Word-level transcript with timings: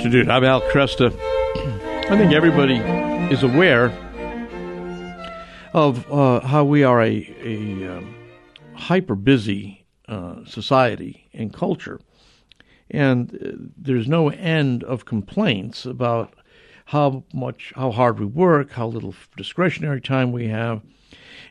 Afternoon. 0.00 0.30
I'm 0.30 0.44
Al 0.44 0.62
Kresta. 0.62 1.14
I 2.08 2.16
think 2.16 2.32
everybody 2.32 2.76
is 3.30 3.42
aware 3.42 3.90
of 5.74 6.10
uh, 6.10 6.40
how 6.40 6.64
we 6.64 6.82
are 6.82 7.02
a, 7.02 7.36
a 7.44 7.98
um, 7.98 8.14
hyper 8.72 9.14
busy 9.14 9.84
uh, 10.08 10.36
society 10.46 11.28
and 11.34 11.52
culture. 11.52 12.00
And 12.90 13.34
uh, 13.34 13.68
there's 13.76 14.08
no 14.08 14.30
end 14.30 14.84
of 14.84 15.04
complaints 15.04 15.84
about 15.84 16.32
how 16.86 17.24
much, 17.34 17.74
how 17.76 17.90
hard 17.90 18.18
we 18.18 18.24
work, 18.24 18.70
how 18.70 18.86
little 18.86 19.14
discretionary 19.36 20.00
time 20.00 20.32
we 20.32 20.48
have. 20.48 20.80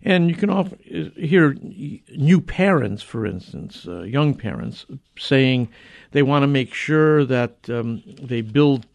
And 0.03 0.29
you 0.29 0.35
can 0.35 0.49
often 0.49 0.79
hear 1.17 1.55
new 2.15 2.39
parents, 2.41 3.03
for 3.03 3.25
instance, 3.25 3.85
uh, 3.87 4.03
young 4.03 4.33
parents, 4.33 4.85
saying 5.17 5.69
they 6.11 6.23
want 6.23 6.43
to 6.43 6.47
make 6.47 6.73
sure 6.73 7.25
that 7.25 7.69
um, 7.69 8.01
they 8.21 8.41
build, 8.41 8.85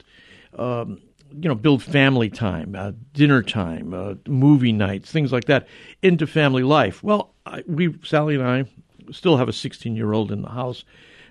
um, 0.59 1.01
you 1.31 1.49
know, 1.49 1.55
build 1.55 1.83
family 1.83 2.31
time, 2.31 2.75
uh, 2.75 2.93
dinner 3.13 3.43
time, 3.43 3.93
uh, 3.93 4.15
movie 4.27 4.73
nights, 4.73 5.11
things 5.11 5.31
like 5.31 5.45
that 5.45 5.69
into 6.03 6.27
family 6.27 6.63
life. 6.63 7.03
Well, 7.03 7.35
I, 7.45 7.63
we, 7.67 7.95
Sally 8.03 8.37
and 8.37 8.45
I, 8.45 8.65
still 9.13 9.37
have 9.37 9.49
a 9.49 9.53
16 9.53 9.95
year 9.95 10.15
old 10.15 10.33
in 10.33 10.41
the 10.41 10.51
house, 10.51 10.85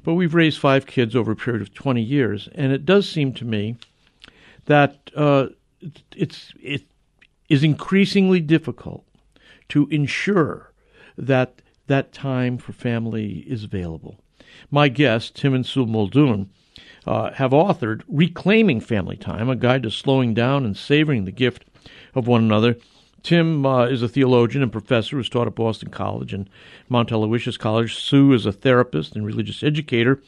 but 0.04 0.13
we've 0.13 0.35
raised 0.35 0.60
five 0.60 0.85
kids 0.85 1.16
over 1.16 1.32
a 1.32 1.35
period 1.35 1.62
of 1.62 1.74
20 1.74 2.01
years, 2.01 2.48
and 2.54 2.71
it 2.71 2.85
does 2.85 3.10
seem 3.10 3.34
to 3.34 3.46
me 3.46 3.77
that 4.66 5.10
uh, 5.16 5.48
it's 6.16 6.54
it 6.62 6.84
is 7.49 7.63
increasingly 7.63 8.40
difficult 8.40 9.05
to 9.74 9.88
ensure 9.90 10.71
that 11.18 11.62
that 11.88 12.13
time 12.13 12.60
for 12.60 12.74
family 12.74 13.40
is 13.48 13.63
available. 13.63 14.20
My 14.70 14.88
guests, 14.88 15.32
Tim 15.34 15.55
and 15.55 15.66
Sue 15.66 15.88
Muldoon, 15.88 16.52
uh, 17.07 17.32
have 17.32 17.54
authored 17.54 18.04
Reclaiming 18.07 18.82
Family 18.82 19.18
Time, 19.18 19.49
a 19.49 19.55
guide 19.55 19.82
to 19.82 19.90
slowing 19.90 20.35
down 20.35 20.63
and 20.63 20.77
savoring 20.77 21.26
the 21.26 21.32
gift 21.32 21.66
of 22.13 22.27
one 22.27 22.44
another. 22.44 22.77
Tim 23.24 23.66
uh, 23.66 23.88
is 23.88 24.04
a 24.04 24.07
theologian 24.07 24.62
and 24.62 24.71
professor 24.71 25.18
who's 25.18 25.27
taught 25.27 25.48
at 25.48 25.55
Boston 25.55 25.90
College 25.90 26.35
and 26.35 26.48
Mount 26.88 27.12
Aloysius 27.12 27.57
College. 27.57 27.96
Sue 27.96 28.34
is 28.34 28.46
a 28.46 28.51
therapist 28.51 29.16
and 29.16 29.26
religious 29.26 29.63
educator, 29.63 30.21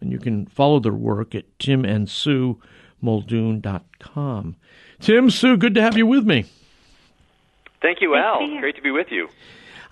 and 0.00 0.10
you 0.10 0.18
can 0.18 0.44
follow 0.46 0.80
their 0.80 0.92
work 0.92 1.36
at 1.36 1.56
timandsuemuldoon.com. 1.60 4.56
Tim, 4.98 5.30
Sue, 5.30 5.56
good 5.56 5.76
to 5.76 5.82
have 5.82 5.96
you 5.96 6.04
with 6.04 6.26
me. 6.26 6.46
Thank 7.80 8.00
you, 8.00 8.14
Al. 8.16 8.58
Great 8.60 8.76
to 8.76 8.82
be 8.82 8.90
with 8.90 9.10
you. 9.10 9.28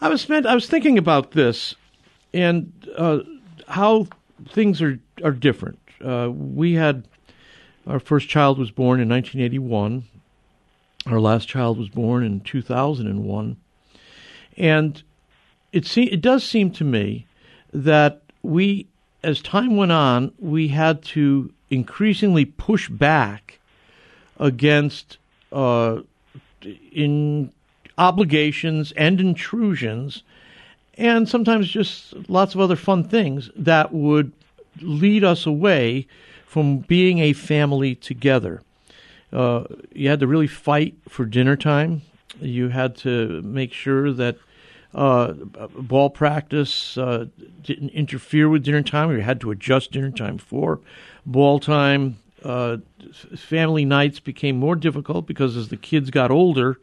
I 0.01 0.09
was 0.09 0.29
I 0.31 0.55
was 0.55 0.67
thinking 0.67 0.99
about 0.99 1.31
this 1.33 1.75
and 2.35 2.73
uh, 2.97 3.21
how 3.69 4.09
things 4.49 4.83
are 4.83 4.99
are 5.23 5.33
different. 5.33 5.79
Uh, 6.05 6.31
we 6.31 6.75
had 6.75 7.07
our 7.87 8.01
first 8.01 8.29
child 8.29 8.59
was 8.59 8.71
born 8.71 9.01
in 9.01 9.09
1981. 9.09 10.05
Our 11.07 11.21
last 11.21 11.49
child 11.49 11.79
was 11.79 11.89
born 11.89 12.25
in 12.25 12.41
2001, 12.41 13.57
and 14.57 15.03
it 15.73 15.87
se- 15.87 16.03
it 16.03 16.21
does 16.21 16.43
seem 16.43 16.73
to 16.73 16.85
me 16.85 17.27
that 17.73 18.23
we, 18.43 18.89
as 19.23 19.41
time 19.41 19.77
went 19.77 19.93
on, 19.93 20.33
we 20.39 20.69
had 20.69 21.03
to 21.03 21.53
increasingly 21.71 22.45
push 22.45 22.89
back 22.89 23.61
against 24.39 25.19
uh, 25.53 26.01
in 26.93 27.53
obligations 27.99 28.93
and 28.93 29.21
intrusions, 29.21 30.23
and 30.99 31.29
sometimes 31.29 31.69
just 31.69 32.15
lots 32.29 32.55
of 32.55 32.61
other 32.61 32.77
fun 32.77 33.05
things 33.05 33.51
that 33.57 33.93
would 33.93 34.33
lead 34.81 35.25
us 35.25 35.47
away 35.47 36.07
from 36.47 36.79
being 36.79 37.19
a 37.19 37.33
family 37.33 37.95
together. 37.95 38.63
Uh, 39.33 39.65
you 39.93 40.09
had 40.09 40.21
to 40.21 40.27
really 40.27 40.47
fight 40.47 40.95
for 41.09 41.25
dinner 41.25 41.57
time. 41.57 42.03
You 42.41 42.69
had 42.69 42.97
to 42.99 43.43
make 43.43 43.73
sure 43.73 44.13
that 44.13 44.37
uh, 44.95 45.33
ball 45.33 46.09
practice 46.11 46.97
uh, 46.97 47.27
didn't 47.63 47.91
interfere 47.91 48.49
with 48.49 48.65
dinner 48.65 48.83
time. 48.83 49.11
You 49.11 49.21
had 49.21 49.41
to 49.43 49.51
adjust 49.51 49.93
dinner 49.93 50.11
time 50.11 50.39
for 50.39 50.81
ball 51.27 51.61
time. 51.61 52.19
Uh, 52.43 52.79
family 53.37 53.85
nights 53.85 54.21
became 54.21 54.59
more 54.59 54.77
difficult 54.77 55.27
because 55.27 55.57
as 55.57 55.69
the 55.69 55.77
kids 55.77 56.11
got 56.11 56.31
older, 56.31 56.79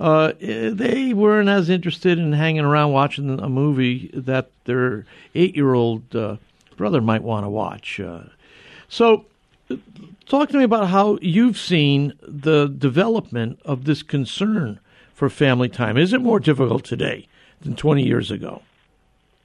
uh, 0.00 0.32
they 0.40 1.12
weren't 1.12 1.48
as 1.48 1.70
interested 1.70 2.18
in 2.18 2.32
hanging 2.32 2.64
around 2.64 2.92
watching 2.92 3.38
a 3.40 3.48
movie 3.48 4.10
that 4.12 4.50
their 4.64 5.06
eight-year-old 5.34 6.16
uh, 6.16 6.36
brother 6.76 7.00
might 7.00 7.22
want 7.22 7.44
to 7.44 7.48
watch. 7.48 8.00
Uh, 8.00 8.22
so, 8.88 9.24
talk 10.26 10.48
to 10.48 10.58
me 10.58 10.64
about 10.64 10.88
how 10.88 11.18
you've 11.22 11.58
seen 11.58 12.12
the 12.22 12.66
development 12.66 13.60
of 13.64 13.84
this 13.84 14.02
concern 14.02 14.80
for 15.14 15.30
family 15.30 15.68
time. 15.68 15.96
Is 15.96 16.12
it 16.12 16.20
more 16.20 16.40
difficult 16.40 16.84
today 16.84 17.28
than 17.60 17.76
20 17.76 18.02
years 18.02 18.30
ago, 18.30 18.62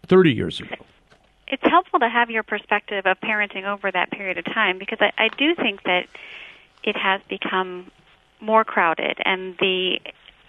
30 0.08 0.34
years 0.34 0.60
ago? 0.60 0.76
It's 1.48 1.64
helpful 1.64 2.00
to 2.00 2.10
have 2.10 2.30
your 2.30 2.44
perspective 2.44 3.06
of 3.06 3.20
parenting 3.22 3.66
over 3.66 3.92
that 3.92 4.12
period 4.12 4.38
of 4.38 4.46
time 4.46 4.78
because 4.78 5.00
I, 5.02 5.12
I 5.18 5.28
do 5.30 5.56
think 5.56 5.84
that 5.84 6.08
it 6.84 6.96
has 6.96 7.22
become 7.30 7.92
more 8.40 8.64
crowded 8.64 9.18
and 9.26 9.58
the 9.60 10.00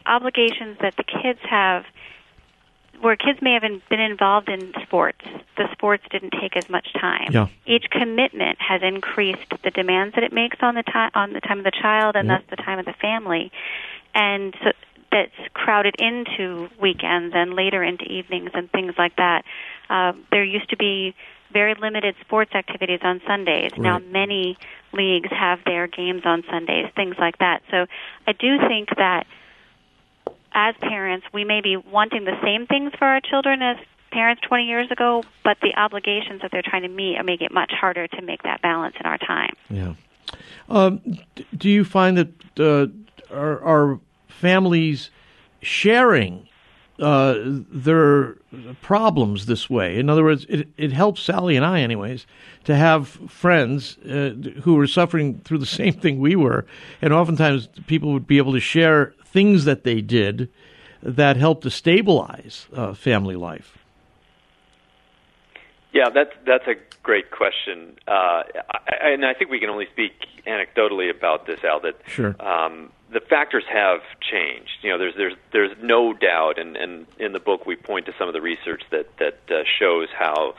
obligations 0.07 0.79
that 0.81 0.97
the 0.97 1.05
kids 1.05 1.41
have 1.49 1.85
where 3.01 3.17
kids 3.17 3.41
may 3.41 3.55
have 3.55 3.63
been 3.89 4.01
involved 4.01 4.51
in 4.51 4.75
sports, 4.83 5.25
the 5.57 5.67
sports 5.73 6.05
didn't 6.11 6.35
take 6.39 6.55
as 6.55 6.69
much 6.69 6.93
time. 6.93 7.33
Yeah. 7.33 7.47
Each 7.65 7.87
commitment 7.91 8.59
has 8.61 8.83
increased 8.83 9.55
the 9.65 9.71
demands 9.71 10.15
that 10.17 10.25
it 10.25 10.35
makes 10.35 10.59
on 10.61 10.75
the 10.75 10.83
time 10.83 11.11
on 11.15 11.33
the 11.33 11.41
time 11.41 11.59
of 11.59 11.65
the 11.65 11.73
child 11.73 12.17
and 12.17 12.29
yep. 12.29 12.41
thus 12.41 12.59
the 12.59 12.63
time 12.63 12.79
of 12.79 12.85
the 12.85 12.93
family, 13.01 13.51
and 14.15 14.55
so 14.63 14.73
that's 15.11 15.33
crowded 15.55 15.97
into 15.99 16.69
weekends 16.81 17.35
and 17.35 17.55
later 17.55 17.83
into 17.83 18.05
evenings 18.05 18.51
and 18.55 18.71
things 18.71 18.95
like 18.97 19.17
that. 19.17 19.45
Uh, 19.89 20.13
there 20.31 20.45
used 20.45 20.71
to 20.71 20.77
be 20.77 21.15
very 21.53 21.75
limited 21.75 22.15
sports 22.21 22.55
activities 22.55 23.01
on 23.03 23.21
Sundays. 23.27 23.73
Right. 23.73 23.81
Now 23.81 23.99
many 23.99 24.57
leagues 24.93 25.31
have 25.31 25.59
their 25.65 25.89
games 25.89 26.23
on 26.25 26.45
Sundays, 26.49 26.87
things 26.95 27.17
like 27.19 27.39
that. 27.39 27.63
So 27.71 27.87
I 28.27 28.33
do 28.33 28.59
think 28.69 28.91
that 28.97 29.27
as 30.53 30.75
parents, 30.81 31.27
we 31.33 31.45
may 31.45 31.61
be 31.61 31.77
wanting 31.77 32.25
the 32.25 32.39
same 32.43 32.67
things 32.67 32.93
for 32.99 33.07
our 33.07 33.21
children 33.21 33.63
as 33.63 33.77
parents 34.11 34.43
20 34.47 34.65
years 34.65 34.91
ago, 34.91 35.23
but 35.45 35.57
the 35.63 35.75
obligations 35.77 36.43
that 36.43 36.51
they're 36.51 36.63
trying 36.63 36.83
to 36.83 36.89
meet 36.89 37.17
make 37.25 37.41
it 37.41 37.53
much 37.53 37.73
harder 37.73 38.09
to 38.09 38.23
make 38.23 38.43
that 38.43 38.61
balance 38.63 38.97
in 38.99 39.07
our 39.07 39.19
time. 39.19 39.55
Yeah. 39.69 39.95
Um, 40.69 41.01
do 41.57 41.69
you 41.69 41.85
find 41.85 42.17
that 42.19 42.91
uh, 43.31 43.97
families 44.29 45.11
sharing 45.63 46.49
uh, 46.99 47.35
their 47.43 48.37
problems 48.81 49.47
this 49.47 49.69
way? 49.69 49.99
In 49.99 50.09
other 50.09 50.25
words, 50.25 50.47
it, 50.49 50.69
it 50.77 50.93
helps 50.93 51.23
Sally 51.23 51.57
and 51.57 51.65
I, 51.65 51.81
anyways, 51.81 52.27
to 52.65 52.77
have 52.77 53.09
friends 53.09 53.99
uh, 53.99 54.35
who 54.63 54.79
are 54.79 54.87
suffering 54.87 55.41
through 55.41 55.59
the 55.59 55.67
same 55.81 55.95
thing 55.95 56.19
we 56.21 56.37
were, 56.37 56.67
and 57.03 57.13
oftentimes 57.13 57.69
people 57.87 58.13
would 58.13 58.27
be 58.27 58.39
able 58.39 58.53
to 58.53 58.61
share 58.61 59.15
things 59.33 59.65
that 59.65 59.85
they 59.85 60.01
did 60.01 60.49
that 61.03 61.37
helped 61.37 61.63
to 61.63 61.71
stabilize 61.71 62.67
uh, 62.75 62.95
family 62.95 63.37
life? 63.37 63.79
Yeah, 65.93 66.11
that's 66.11 66.33
that's 66.47 66.69
a 66.69 66.75
great 67.03 67.31
question, 67.31 67.97
uh, 68.07 68.13
I, 68.13 69.09
and 69.13 69.25
I 69.25 69.35
think 69.35 69.51
we 69.51 69.59
can 69.59 69.71
only 69.71 69.87
speak 69.91 70.13
anecdotally 70.47 71.11
about 71.11 71.47
this, 71.47 71.65
Al. 71.65 71.81
That 71.81 71.97
sure. 72.07 72.37
Um, 72.39 72.93
the 73.13 73.21
factors 73.21 73.65
have 73.69 74.01
changed. 74.21 74.71
You 74.83 74.91
know, 74.91 74.99
there's 74.99 75.15
there's 75.17 75.35
there's 75.53 75.77
no 75.83 76.13
doubt, 76.13 76.59
and, 76.59 76.77
and 76.77 77.07
in 77.19 77.33
the 77.33 77.41
book 77.41 77.67
we 77.67 77.75
point 77.75 78.07
to 78.07 78.15
some 78.19 78.29
of 78.29 78.35
the 78.35 78.41
research 78.41 78.83
that 78.91 79.17
that 79.19 79.41
uh, 79.51 79.65
shows 79.79 80.09
how 80.17 80.55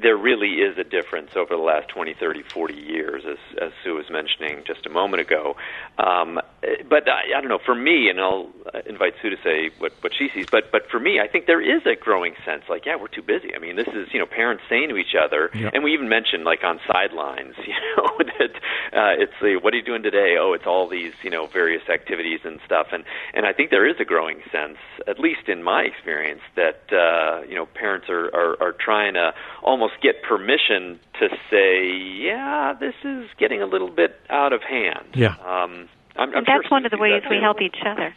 there 0.00 0.16
really 0.16 0.60
is 0.60 0.78
a 0.78 0.84
difference 0.84 1.30
over 1.36 1.56
the 1.56 1.62
last 1.62 1.88
20, 1.88 2.14
30, 2.14 2.42
40 2.42 2.74
years, 2.74 3.24
as, 3.28 3.38
as 3.60 3.72
Sue 3.82 3.94
was 3.94 4.06
mentioning 4.10 4.62
just 4.66 4.86
a 4.86 4.90
moment 4.90 5.20
ago. 5.20 5.56
Um, 5.98 6.40
but 6.88 7.08
I, 7.08 7.36
I 7.36 7.40
don't 7.40 7.48
know. 7.48 7.58
For 7.64 7.74
me, 7.74 8.08
and 8.08 8.20
I'll 8.20 8.50
invite 8.86 9.14
Sue 9.22 9.30
to 9.30 9.36
say 9.42 9.70
what, 9.78 9.92
what 10.00 10.12
she 10.14 10.28
sees. 10.34 10.46
But 10.50 10.70
but 10.70 10.88
for 10.90 10.98
me, 11.00 11.20
I 11.20 11.28
think 11.28 11.46
there 11.46 11.60
is 11.60 11.82
a 11.86 11.96
growing 11.96 12.34
sense 12.44 12.64
like, 12.68 12.86
yeah, 12.86 12.96
we're 12.96 13.08
too 13.08 13.22
busy. 13.22 13.54
I 13.54 13.58
mean, 13.58 13.76
this 13.76 13.88
is 13.88 14.08
you 14.12 14.18
know 14.18 14.26
parents 14.26 14.64
saying 14.68 14.88
to 14.90 14.96
each 14.96 15.14
other, 15.14 15.50
yep. 15.54 15.72
and 15.74 15.84
we 15.84 15.94
even 15.94 16.08
mentioned 16.08 16.44
like 16.44 16.64
on 16.64 16.80
sidelines, 16.86 17.54
you 17.66 17.74
know, 17.96 18.18
that 18.18 18.54
uh, 18.92 19.22
it's 19.22 19.32
the 19.40 19.56
what 19.60 19.74
are 19.74 19.76
you 19.76 19.82
doing 19.82 20.02
today? 20.02 20.36
Oh, 20.38 20.52
it's 20.52 20.66
all 20.66 20.88
these 20.88 21.12
you 21.22 21.30
know 21.30 21.46
various 21.46 21.88
activities 21.88 22.40
and 22.44 22.60
stuff. 22.64 22.88
And 22.92 23.04
and 23.34 23.46
I 23.46 23.52
think 23.52 23.70
there 23.70 23.88
is 23.88 23.96
a 24.00 24.04
growing 24.04 24.40
sense, 24.50 24.78
at 25.06 25.18
least 25.18 25.48
in 25.48 25.62
my 25.62 25.82
experience, 25.82 26.42
that 26.56 26.82
uh, 26.92 27.42
you 27.48 27.54
know 27.54 27.66
parents 27.66 28.08
are, 28.08 28.26
are 28.34 28.62
are 28.62 28.72
trying 28.72 29.14
to 29.14 29.32
almost 29.62 29.87
get 30.02 30.22
permission 30.22 30.98
to 31.20 31.28
say, 31.50 31.90
yeah, 31.90 32.74
this 32.78 32.94
is 33.04 33.28
getting 33.38 33.62
a 33.62 33.66
little 33.66 33.90
bit 33.90 34.18
out 34.30 34.52
of 34.52 34.62
hand. 34.62 35.08
Yeah. 35.14 35.34
Um, 35.44 35.88
I'm, 36.16 36.34
I'm 36.34 36.44
that's 36.44 36.46
sure 36.46 36.70
one 36.70 36.84
of 36.84 36.90
the 36.90 36.98
ways 36.98 37.22
we 37.28 37.36
too. 37.36 37.42
help 37.42 37.60
each 37.60 37.78
other. 37.86 38.14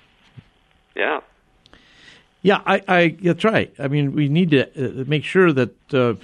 Yeah. 0.95 1.19
Yeah, 2.43 2.61
I, 2.65 2.81
I, 2.87 3.17
that's 3.21 3.43
right. 3.43 3.71
I 3.77 3.87
mean, 3.87 4.13
we 4.13 4.27
need 4.27 4.49
to 4.51 4.63
uh, 4.63 5.03
make 5.05 5.23
sure 5.23 5.53
that 5.53 5.93
uh, 5.93 6.15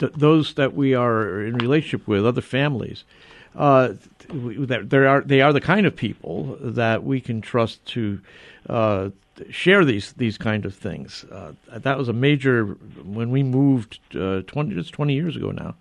th- 0.00 0.12
those 0.12 0.54
that 0.54 0.74
we 0.74 0.94
are 0.94 1.42
in 1.44 1.56
relationship 1.58 2.08
with, 2.08 2.26
other 2.26 2.40
families, 2.40 3.04
uh, 3.54 3.94
there 4.28 5.08
are 5.08 5.20
they 5.20 5.40
are 5.40 5.52
the 5.52 5.60
kind 5.60 5.86
of 5.86 5.94
people 5.94 6.56
that 6.60 7.04
we 7.04 7.20
can 7.20 7.40
trust 7.40 7.84
to 7.86 8.20
uh, 8.68 9.10
share 9.50 9.84
these 9.84 10.12
these 10.14 10.38
kind 10.38 10.64
of 10.64 10.74
things. 10.74 11.24
Uh, 11.24 11.52
that 11.70 11.98
was 11.98 12.08
a 12.08 12.12
major 12.12 12.64
when 13.04 13.30
we 13.30 13.42
moved 13.42 13.98
uh, 14.14 14.42
twenty 14.46 14.74
just 14.74 14.92
twenty 14.92 15.14
years 15.14 15.36
ago 15.36 15.50
now. 15.50 15.74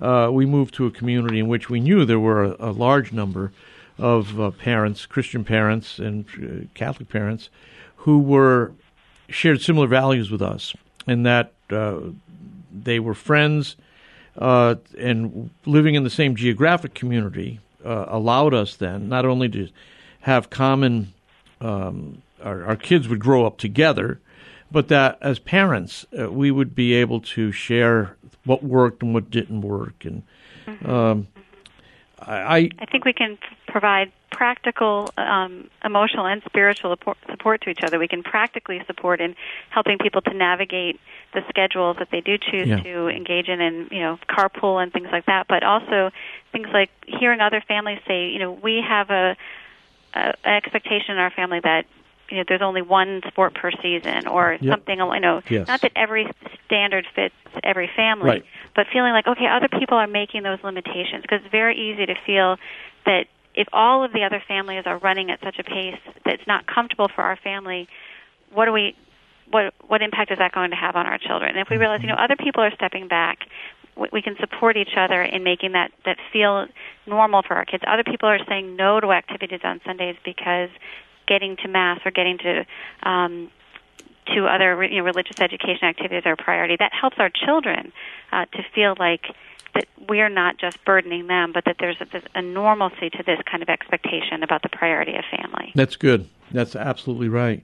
Uh, 0.00 0.30
we 0.32 0.46
moved 0.46 0.72
to 0.74 0.86
a 0.86 0.90
community 0.90 1.38
in 1.38 1.48
which 1.48 1.68
we 1.68 1.78
knew 1.78 2.06
there 2.06 2.18
were 2.18 2.44
a, 2.44 2.56
a 2.58 2.72
large 2.72 3.12
number 3.12 3.52
of 3.98 4.40
uh, 4.40 4.50
parents, 4.50 5.04
Christian 5.04 5.44
parents 5.44 5.98
and 5.98 6.24
uh, 6.42 6.66
Catholic 6.72 7.10
parents, 7.10 7.50
who 7.96 8.18
were 8.18 8.72
shared 9.28 9.60
similar 9.60 9.86
values 9.86 10.30
with 10.30 10.40
us, 10.40 10.74
and 11.06 11.26
that 11.26 11.52
they 12.72 12.98
were 12.98 13.14
friends 13.14 13.76
and 14.36 15.50
living 15.66 15.94
in 15.94 16.04
the 16.04 16.10
same 16.10 16.36
geographic 16.36 16.94
community 16.94 17.60
uh, 17.84 18.06
allowed 18.08 18.54
us 18.54 18.76
then 18.76 19.08
not 19.08 19.24
only 19.24 19.48
to 19.48 19.68
have 20.20 20.50
common, 20.50 21.12
um, 21.60 22.22
our, 22.42 22.64
our, 22.64 22.76
kids 22.76 23.08
would 23.08 23.18
grow 23.18 23.46
up 23.46 23.58
together, 23.58 24.20
but 24.70 24.88
that 24.88 25.18
as 25.20 25.38
parents 25.38 26.06
uh, 26.18 26.30
we 26.30 26.50
would 26.50 26.74
be 26.74 26.94
able 26.94 27.20
to 27.20 27.52
share 27.52 28.16
what 28.44 28.62
worked 28.62 29.02
and 29.02 29.14
what 29.14 29.30
didn't 29.30 29.62
work, 29.62 30.04
and 30.04 30.22
mm-hmm. 30.66 30.90
um, 30.90 31.26
I, 32.20 32.70
I 32.78 32.86
think 32.86 33.04
we 33.04 33.12
can 33.12 33.38
provide 33.66 34.12
practical, 34.30 35.10
um, 35.16 35.68
emotional, 35.84 36.26
and 36.26 36.42
spiritual 36.44 36.96
support 37.28 37.60
to 37.62 37.70
each 37.70 37.82
other. 37.82 37.98
We 37.98 38.08
can 38.08 38.22
practically 38.22 38.82
support 38.86 39.20
in 39.20 39.34
helping 39.70 39.98
people 39.98 40.22
to 40.22 40.34
navigate 40.34 41.00
the 41.34 41.42
schedules 41.48 41.96
that 41.98 42.08
they 42.10 42.20
do 42.20 42.38
choose 42.38 42.68
yeah. 42.68 42.82
to 42.82 43.08
engage 43.08 43.48
in, 43.48 43.60
and 43.60 43.90
you 43.90 44.00
know, 44.00 44.18
carpool 44.28 44.82
and 44.82 44.92
things 44.92 45.08
like 45.12 45.26
that. 45.26 45.46
But 45.48 45.62
also 45.62 46.10
things 46.52 46.68
like 46.72 46.90
hearing 47.06 47.40
other 47.40 47.62
families 47.66 48.00
say, 48.06 48.28
you 48.28 48.38
know, 48.38 48.52
we 48.52 48.82
have 48.86 49.10
a, 49.10 49.36
a 50.14 50.18
an 50.18 50.54
expectation 50.54 51.12
in 51.12 51.18
our 51.18 51.30
family 51.30 51.60
that 51.60 51.86
you 52.30 52.36
know 52.38 52.44
there's 52.46 52.62
only 52.62 52.82
one 52.82 53.20
sport 53.26 53.54
per 53.54 53.70
season 53.82 54.26
or 54.26 54.56
yep. 54.60 54.72
something 54.72 54.98
you 54.98 55.20
know 55.20 55.42
yes. 55.50 55.66
not 55.66 55.80
that 55.80 55.92
every 55.96 56.30
standard 56.64 57.06
fits 57.14 57.34
every 57.64 57.90
family 57.96 58.30
right. 58.30 58.44
but 58.74 58.86
feeling 58.92 59.12
like 59.12 59.26
okay 59.26 59.46
other 59.46 59.68
people 59.68 59.98
are 59.98 60.06
making 60.06 60.42
those 60.42 60.58
limitations 60.62 61.22
because 61.22 61.40
it's 61.42 61.50
very 61.50 61.76
easy 61.76 62.06
to 62.06 62.14
feel 62.24 62.56
that 63.04 63.26
if 63.60 63.68
all 63.72 64.02
of 64.02 64.12
the 64.12 64.24
other 64.24 64.42
families 64.46 64.84
are 64.86 64.98
running 64.98 65.30
at 65.30 65.38
such 65.42 65.58
a 65.58 65.64
pace 65.64 66.00
that 66.24 66.34
it's 66.34 66.46
not 66.46 66.66
comfortable 66.66 67.08
for 67.14 67.22
our 67.22 67.36
family 67.36 67.88
what 68.52 68.64
do 68.64 68.72
we 68.72 68.96
what 69.50 69.74
what 69.86 70.00
impact 70.02 70.30
is 70.30 70.38
that 70.38 70.52
going 70.52 70.70
to 70.70 70.76
have 70.76 70.96
on 70.96 71.06
our 71.06 71.18
children 71.18 71.50
and 71.50 71.58
if 71.58 71.68
we 71.68 71.76
realize 71.76 72.00
you 72.02 72.08
know 72.08 72.14
other 72.14 72.36
people 72.36 72.62
are 72.62 72.74
stepping 72.74 73.08
back 73.08 73.46
we 74.12 74.22
can 74.22 74.36
support 74.38 74.76
each 74.76 74.96
other 74.96 75.22
in 75.22 75.42
making 75.42 75.72
that 75.72 75.90
that 76.04 76.16
feel 76.32 76.66
normal 77.06 77.42
for 77.42 77.54
our 77.54 77.64
kids. 77.64 77.82
Other 77.86 78.04
people 78.04 78.28
are 78.28 78.38
saying 78.48 78.76
no 78.76 79.00
to 79.00 79.12
activities 79.12 79.60
on 79.62 79.80
Sundays 79.84 80.16
because 80.24 80.70
getting 81.26 81.56
to 81.58 81.68
mass 81.68 82.00
or 82.04 82.10
getting 82.10 82.38
to 82.38 82.64
um, 83.02 83.50
to 84.34 84.46
other 84.46 84.84
you 84.84 84.98
know, 84.98 85.04
religious 85.04 85.38
education 85.40 85.84
activities 85.84 86.22
are 86.24 86.32
a 86.32 86.36
priority. 86.36 86.76
That 86.78 86.92
helps 86.98 87.16
our 87.18 87.30
children 87.30 87.92
uh, 88.32 88.46
to 88.46 88.62
feel 88.74 88.94
like 88.98 89.26
that 89.74 89.86
we're 90.08 90.28
not 90.28 90.58
just 90.58 90.84
burdening 90.84 91.26
them, 91.26 91.52
but 91.52 91.64
that 91.66 91.76
there's 91.78 91.96
a, 92.00 92.38
a 92.38 92.42
normalcy 92.42 93.10
to 93.10 93.22
this 93.24 93.38
kind 93.50 93.62
of 93.62 93.68
expectation 93.68 94.42
about 94.42 94.62
the 94.62 94.68
priority 94.68 95.14
of 95.16 95.24
family. 95.30 95.72
That's 95.74 95.96
good. 95.96 96.28
That's 96.50 96.74
absolutely 96.74 97.28
right. 97.28 97.62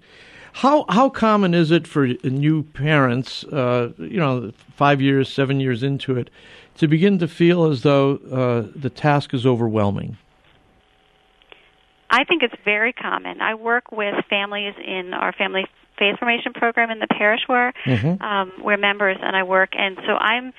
How 0.52 0.86
how 0.88 1.10
common 1.10 1.52
is 1.52 1.70
it 1.70 1.86
for 1.86 2.06
new 2.24 2.62
parents, 2.62 3.44
uh, 3.44 3.92
you 3.98 4.18
know, 4.18 4.52
five 4.74 5.02
years, 5.02 5.30
seven 5.30 5.60
years 5.60 5.82
into 5.82 6.16
it, 6.16 6.30
to 6.76 6.88
begin 6.88 7.18
to 7.18 7.28
feel 7.28 7.66
as 7.66 7.82
though 7.82 8.16
uh, 8.30 8.72
the 8.74 8.88
task 8.88 9.34
is 9.34 9.44
overwhelming? 9.44 10.16
I 12.08 12.24
think 12.24 12.42
it's 12.42 12.54
very 12.64 12.94
common. 12.94 13.42
I 13.42 13.54
work 13.54 13.92
with 13.92 14.14
families 14.30 14.74
in 14.82 15.12
our 15.12 15.32
family 15.32 15.66
faith 15.98 16.18
formation 16.18 16.52
program 16.54 16.90
in 16.90 17.00
the 17.00 17.06
parish 17.06 17.40
where 17.46 17.74
mm-hmm. 17.84 18.22
um, 18.22 18.52
we're 18.62 18.76
members, 18.76 19.18
and 19.20 19.36
I 19.36 19.42
work, 19.42 19.70
and 19.76 19.98
so 20.06 20.12
I'm 20.12 20.54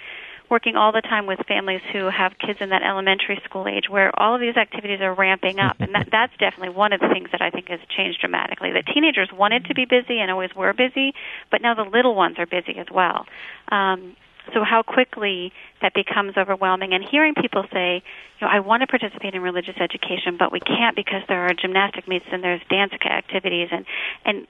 working 0.49 0.75
all 0.75 0.91
the 0.91 1.01
time 1.01 1.25
with 1.25 1.39
families 1.47 1.81
who 1.91 2.09
have 2.09 2.33
kids 2.39 2.59
in 2.61 2.69
that 2.69 2.83
elementary 2.83 3.39
school 3.45 3.67
age 3.67 3.89
where 3.89 4.11
all 4.19 4.35
of 4.35 4.41
these 4.41 4.55
activities 4.55 4.99
are 5.01 5.13
ramping 5.13 5.59
up 5.59 5.79
and 5.79 5.94
that, 5.94 6.07
that's 6.11 6.33
definitely 6.39 6.69
one 6.69 6.94
of 6.94 6.99
the 6.99 7.09
things 7.09 7.29
that 7.31 7.41
I 7.41 7.49
think 7.49 7.69
has 7.69 7.79
changed 7.95 8.19
dramatically. 8.19 8.71
The 8.71 8.83
teenagers 8.83 9.29
wanted 9.33 9.65
to 9.65 9.73
be 9.73 9.85
busy 9.85 10.19
and 10.19 10.31
always 10.31 10.53
were 10.55 10.73
busy, 10.73 11.13
but 11.51 11.61
now 11.61 11.73
the 11.73 11.83
little 11.83 12.15
ones 12.15 12.38
are 12.39 12.45
busy 12.45 12.77
as 12.77 12.88
well. 12.91 13.25
Um, 13.69 14.15
so 14.53 14.63
how 14.63 14.81
quickly 14.81 15.51
that 15.81 15.94
becomes 15.94 16.38
overwhelming 16.38 16.93
and 16.93 17.03
hearing 17.03 17.33
people 17.35 17.65
say 17.71 18.01
you 18.39 18.47
know 18.47 18.51
i 18.51 18.59
want 18.59 18.81
to 18.81 18.88
participate 18.88 19.33
in 19.33 19.41
religious 19.41 19.75
education 19.79 20.38
but 20.39 20.51
we 20.51 20.59
can't 20.61 20.95
because 20.95 21.21
there 21.27 21.45
are 21.45 21.53
gymnastic 21.53 22.07
meets 22.07 22.25
and 22.31 22.43
there's 22.43 22.61
dance 22.69 22.93
activities 22.93 23.67
and 23.71 23.85
and 24.25 24.47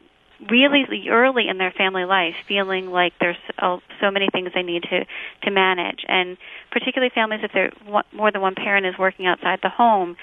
really 0.50 1.10
early 1.10 1.48
in 1.48 1.58
their 1.58 1.72
family 1.72 2.06
life 2.06 2.36
feeling 2.48 2.88
like 2.92 3.14
there's 3.20 3.38
so 3.60 4.12
many 4.12 4.30
things 4.32 4.50
they 4.54 4.64
need 4.64 4.84
to 4.84 5.06
to 5.44 5.52
manage. 5.52 6.06
And 6.08 6.38
particularly 6.72 7.12
families 7.14 7.42
if 7.44 7.52
there 7.54 7.72
more 8.12 8.32
than 8.32 8.42
one 8.42 8.56
parent 8.56 8.86
is 8.86 8.98
working 8.98 9.26
outside 9.26 9.60
the 9.62 9.70
home 9.70 10.16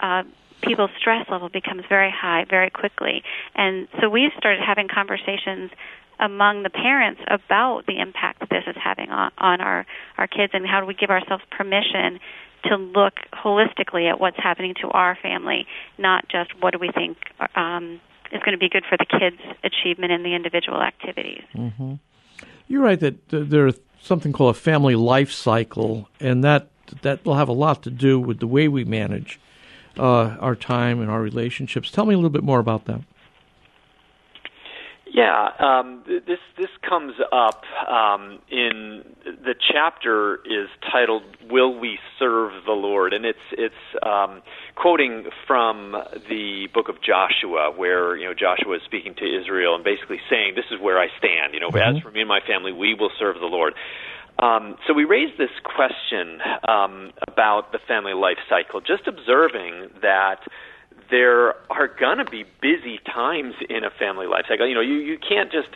uh, 0.00 0.22
people's 0.62 0.90
stress 0.98 1.26
level 1.30 1.48
becomes 1.48 1.82
very 1.88 2.10
high 2.10 2.44
very 2.48 2.70
quickly. 2.70 3.22
And 3.54 3.88
so 4.00 4.08
we've 4.08 4.32
started 4.38 4.62
having 4.64 4.88
conversations 4.88 5.70
among 6.18 6.62
the 6.62 6.70
parents 6.70 7.20
about 7.28 7.84
the 7.86 8.00
impact 8.00 8.40
that 8.40 8.48
this 8.48 8.64
is 8.66 8.76
having 8.82 9.10
on, 9.10 9.30
on 9.38 9.60
our 9.60 9.86
our 10.16 10.26
kids 10.26 10.52
and 10.54 10.66
how 10.66 10.80
do 10.80 10.86
we 10.86 10.94
give 10.94 11.10
ourselves 11.10 11.44
permission 11.50 12.18
to 12.64 12.76
look 12.76 13.14
holistically 13.32 14.10
at 14.10 14.18
what's 14.18 14.38
happening 14.38 14.74
to 14.80 14.88
our 14.88 15.16
family 15.22 15.66
not 15.98 16.26
just 16.28 16.50
what 16.60 16.72
do 16.72 16.78
we 16.78 16.90
think 16.90 17.18
um, 17.54 18.00
is 18.32 18.40
going 18.42 18.52
to 18.52 18.58
be 18.58 18.68
good 18.68 18.84
for 18.88 18.96
the 18.96 19.06
kids' 19.06 19.40
achievement 19.62 20.12
in 20.12 20.22
the 20.22 20.34
individual 20.34 20.82
activities. 20.82 21.42
Mm-hmm. 21.54 21.94
You're 22.68 22.82
right 22.82 22.98
that 23.00 23.28
there's 23.28 23.74
something 24.00 24.32
called 24.32 24.56
a 24.56 24.58
family 24.58 24.96
life 24.96 25.32
cycle, 25.32 26.08
and 26.20 26.42
that 26.44 26.68
that 27.02 27.24
will 27.24 27.34
have 27.34 27.48
a 27.48 27.52
lot 27.52 27.82
to 27.82 27.90
do 27.90 28.18
with 28.20 28.38
the 28.38 28.46
way 28.46 28.68
we 28.68 28.84
manage 28.84 29.40
uh, 29.98 30.36
our 30.40 30.54
time 30.54 31.00
and 31.00 31.10
our 31.10 31.20
relationships. 31.20 31.90
Tell 31.90 32.06
me 32.06 32.14
a 32.14 32.16
little 32.16 32.30
bit 32.30 32.44
more 32.44 32.58
about 32.58 32.84
that. 32.86 33.00
Yeah, 35.08 35.50
um, 35.60 36.02
this 36.06 36.40
this 36.58 36.70
comes 36.86 37.14
up 37.30 37.62
um, 37.88 38.40
in 38.50 39.04
the 39.24 39.54
chapter 39.54 40.36
is 40.44 40.68
titled 40.90 41.22
"Will 41.48 41.78
We 41.78 42.00
Serve 42.18 42.64
the 42.64 42.72
Lord?" 42.72 43.12
and 43.12 43.24
it's 43.24 43.38
it's 43.52 43.74
um, 44.02 44.42
quoting 44.74 45.26
from 45.46 45.92
the 46.28 46.66
book 46.74 46.88
of 46.88 46.96
Joshua, 47.00 47.70
where 47.74 48.16
you 48.16 48.24
know 48.24 48.34
Joshua 48.34 48.76
is 48.76 48.82
speaking 48.84 49.14
to 49.14 49.24
Israel 49.24 49.76
and 49.76 49.84
basically 49.84 50.20
saying, 50.28 50.54
"This 50.56 50.66
is 50.72 50.80
where 50.80 50.98
I 50.98 51.06
stand. 51.18 51.54
You 51.54 51.60
know, 51.60 51.70
mm-hmm. 51.70 51.96
as 51.96 52.02
for 52.02 52.10
me 52.10 52.20
and 52.20 52.28
my 52.28 52.40
family, 52.40 52.72
we 52.72 52.94
will 52.94 53.12
serve 53.16 53.36
the 53.38 53.46
Lord." 53.46 53.74
Um, 54.38 54.76
so 54.86 54.92
we 54.92 55.04
raised 55.04 55.38
this 55.38 55.54
question 55.64 56.40
um, 56.68 57.12
about 57.26 57.72
the 57.72 57.78
family 57.86 58.12
life 58.12 58.38
cycle, 58.50 58.80
just 58.80 59.06
observing 59.06 59.88
that 60.02 60.40
there 61.10 61.54
are 61.70 61.88
going 61.88 62.18
to 62.18 62.24
be 62.24 62.44
busy 62.60 62.98
times 63.04 63.54
in 63.68 63.84
a 63.84 63.90
family 63.90 64.26
life 64.26 64.46
cycle. 64.48 64.66
You 64.66 64.74
know, 64.74 64.80
you, 64.80 64.94
you 64.94 65.18
can't 65.18 65.52
just 65.52 65.68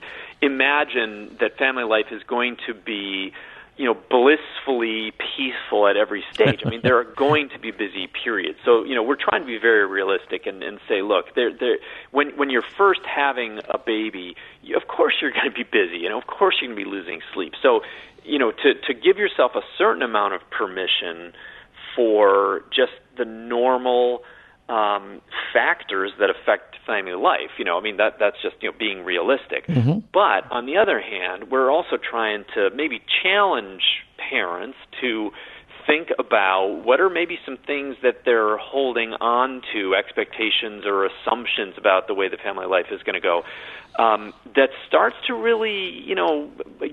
imagine 0.42 1.37
that 1.40 1.58
family 1.58 1.84
life 1.84 2.06
is 2.10 2.22
going 2.25 2.56
to 2.66 2.75
be, 2.75 3.32
you 3.76 3.84
know, 3.84 3.96
blissfully 4.10 5.12
peaceful 5.37 5.87
at 5.87 5.96
every 5.96 6.25
stage. 6.32 6.62
I 6.64 6.68
mean, 6.68 6.80
there 6.82 6.99
are 6.99 7.04
going 7.16 7.49
to 7.50 7.58
be 7.58 7.70
busy 7.70 8.08
periods. 8.25 8.58
So, 8.64 8.84
you 8.84 8.94
know, 8.94 9.02
we're 9.02 9.16
trying 9.16 9.42
to 9.42 9.46
be 9.46 9.58
very 9.58 9.87
realistic 9.87 10.46
and, 10.46 10.62
and 10.62 10.78
say, 10.88 11.02
look, 11.02 11.34
there, 11.34 11.52
there, 11.56 11.78
when 12.10 12.37
when 12.37 12.50
you're 12.50 12.64
first 12.76 13.00
having 13.04 13.60
a 13.68 13.78
baby, 13.78 14.37
you, 14.62 14.76
of 14.76 14.87
course 14.88 15.14
you're 15.20 15.32
going 15.32 15.50
to 15.50 15.56
be 15.56 15.64
busy. 15.64 15.99
You 15.99 16.08
know, 16.08 16.18
of 16.18 16.26
course 16.26 16.56
you're 16.60 16.72
going 16.72 16.78
to 16.78 16.84
be 16.84 16.90
losing 16.90 17.20
sleep. 17.34 17.54
So, 17.62 17.80
you 18.25 18.38
know, 18.38 18.52
to 18.52 18.75
to 18.75 18.94
give 18.94 19.18
yourself 19.18 19.52
a 19.54 19.62
certain 19.78 20.02
amount 20.02 20.34
of 20.34 20.40
permission 20.50 21.32
for 21.94 22.62
just 22.70 22.92
the 23.16 23.25
normal 23.25 24.22
um, 24.70 25.20
factors 25.52 26.12
that 26.18 26.30
affect 26.30 26.76
family 26.86 27.12
life. 27.12 27.50
You 27.58 27.64
know, 27.64 27.76
I 27.76 27.82
mean 27.82 27.96
that 27.98 28.18
that's 28.18 28.40
just 28.42 28.56
you 28.60 28.70
know 28.70 28.76
being 28.78 29.04
realistic. 29.04 29.66
Mm-hmm. 29.66 30.00
But 30.12 30.50
on 30.50 30.66
the 30.66 30.76
other 30.76 31.00
hand, 31.00 31.50
we're 31.50 31.70
also 31.70 31.96
trying 31.98 32.44
to 32.54 32.70
maybe 32.74 33.02
challenge 33.22 33.82
parents 34.16 34.78
to 35.00 35.32
think 35.86 36.08
about 36.18 36.82
what 36.84 37.00
are 37.00 37.08
maybe 37.08 37.38
some 37.44 37.56
things 37.56 37.96
that 38.02 38.22
they're 38.24 38.58
holding 38.58 39.12
on 39.14 39.62
to 39.72 39.94
expectations 39.94 40.84
or 40.84 41.06
assumptions 41.06 41.74
about 41.78 42.06
the 42.06 42.14
way 42.14 42.28
the 42.28 42.36
family 42.36 42.66
life 42.66 42.86
is 42.92 43.02
going 43.02 43.14
to 43.14 43.20
go 43.20 43.42
um, 43.98 44.32
that 44.54 44.70
starts 44.86 45.16
to 45.26 45.34
really 45.34 45.90
you 46.06 46.14
know 46.14 46.50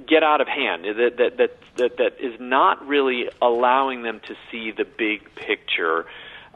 get 0.07 0.23
out 0.23 0.41
of 0.41 0.47
hand 0.47 0.85
that 0.85 1.17
that 1.17 1.37
that 1.37 1.57
that, 1.77 1.97
that 1.97 2.13
is 2.19 2.39
not 2.39 2.85
really 2.87 3.25
allowing 3.41 4.03
them 4.03 4.19
to 4.27 4.35
see 4.51 4.71
the 4.71 4.85
big 4.85 5.21
picture 5.35 6.05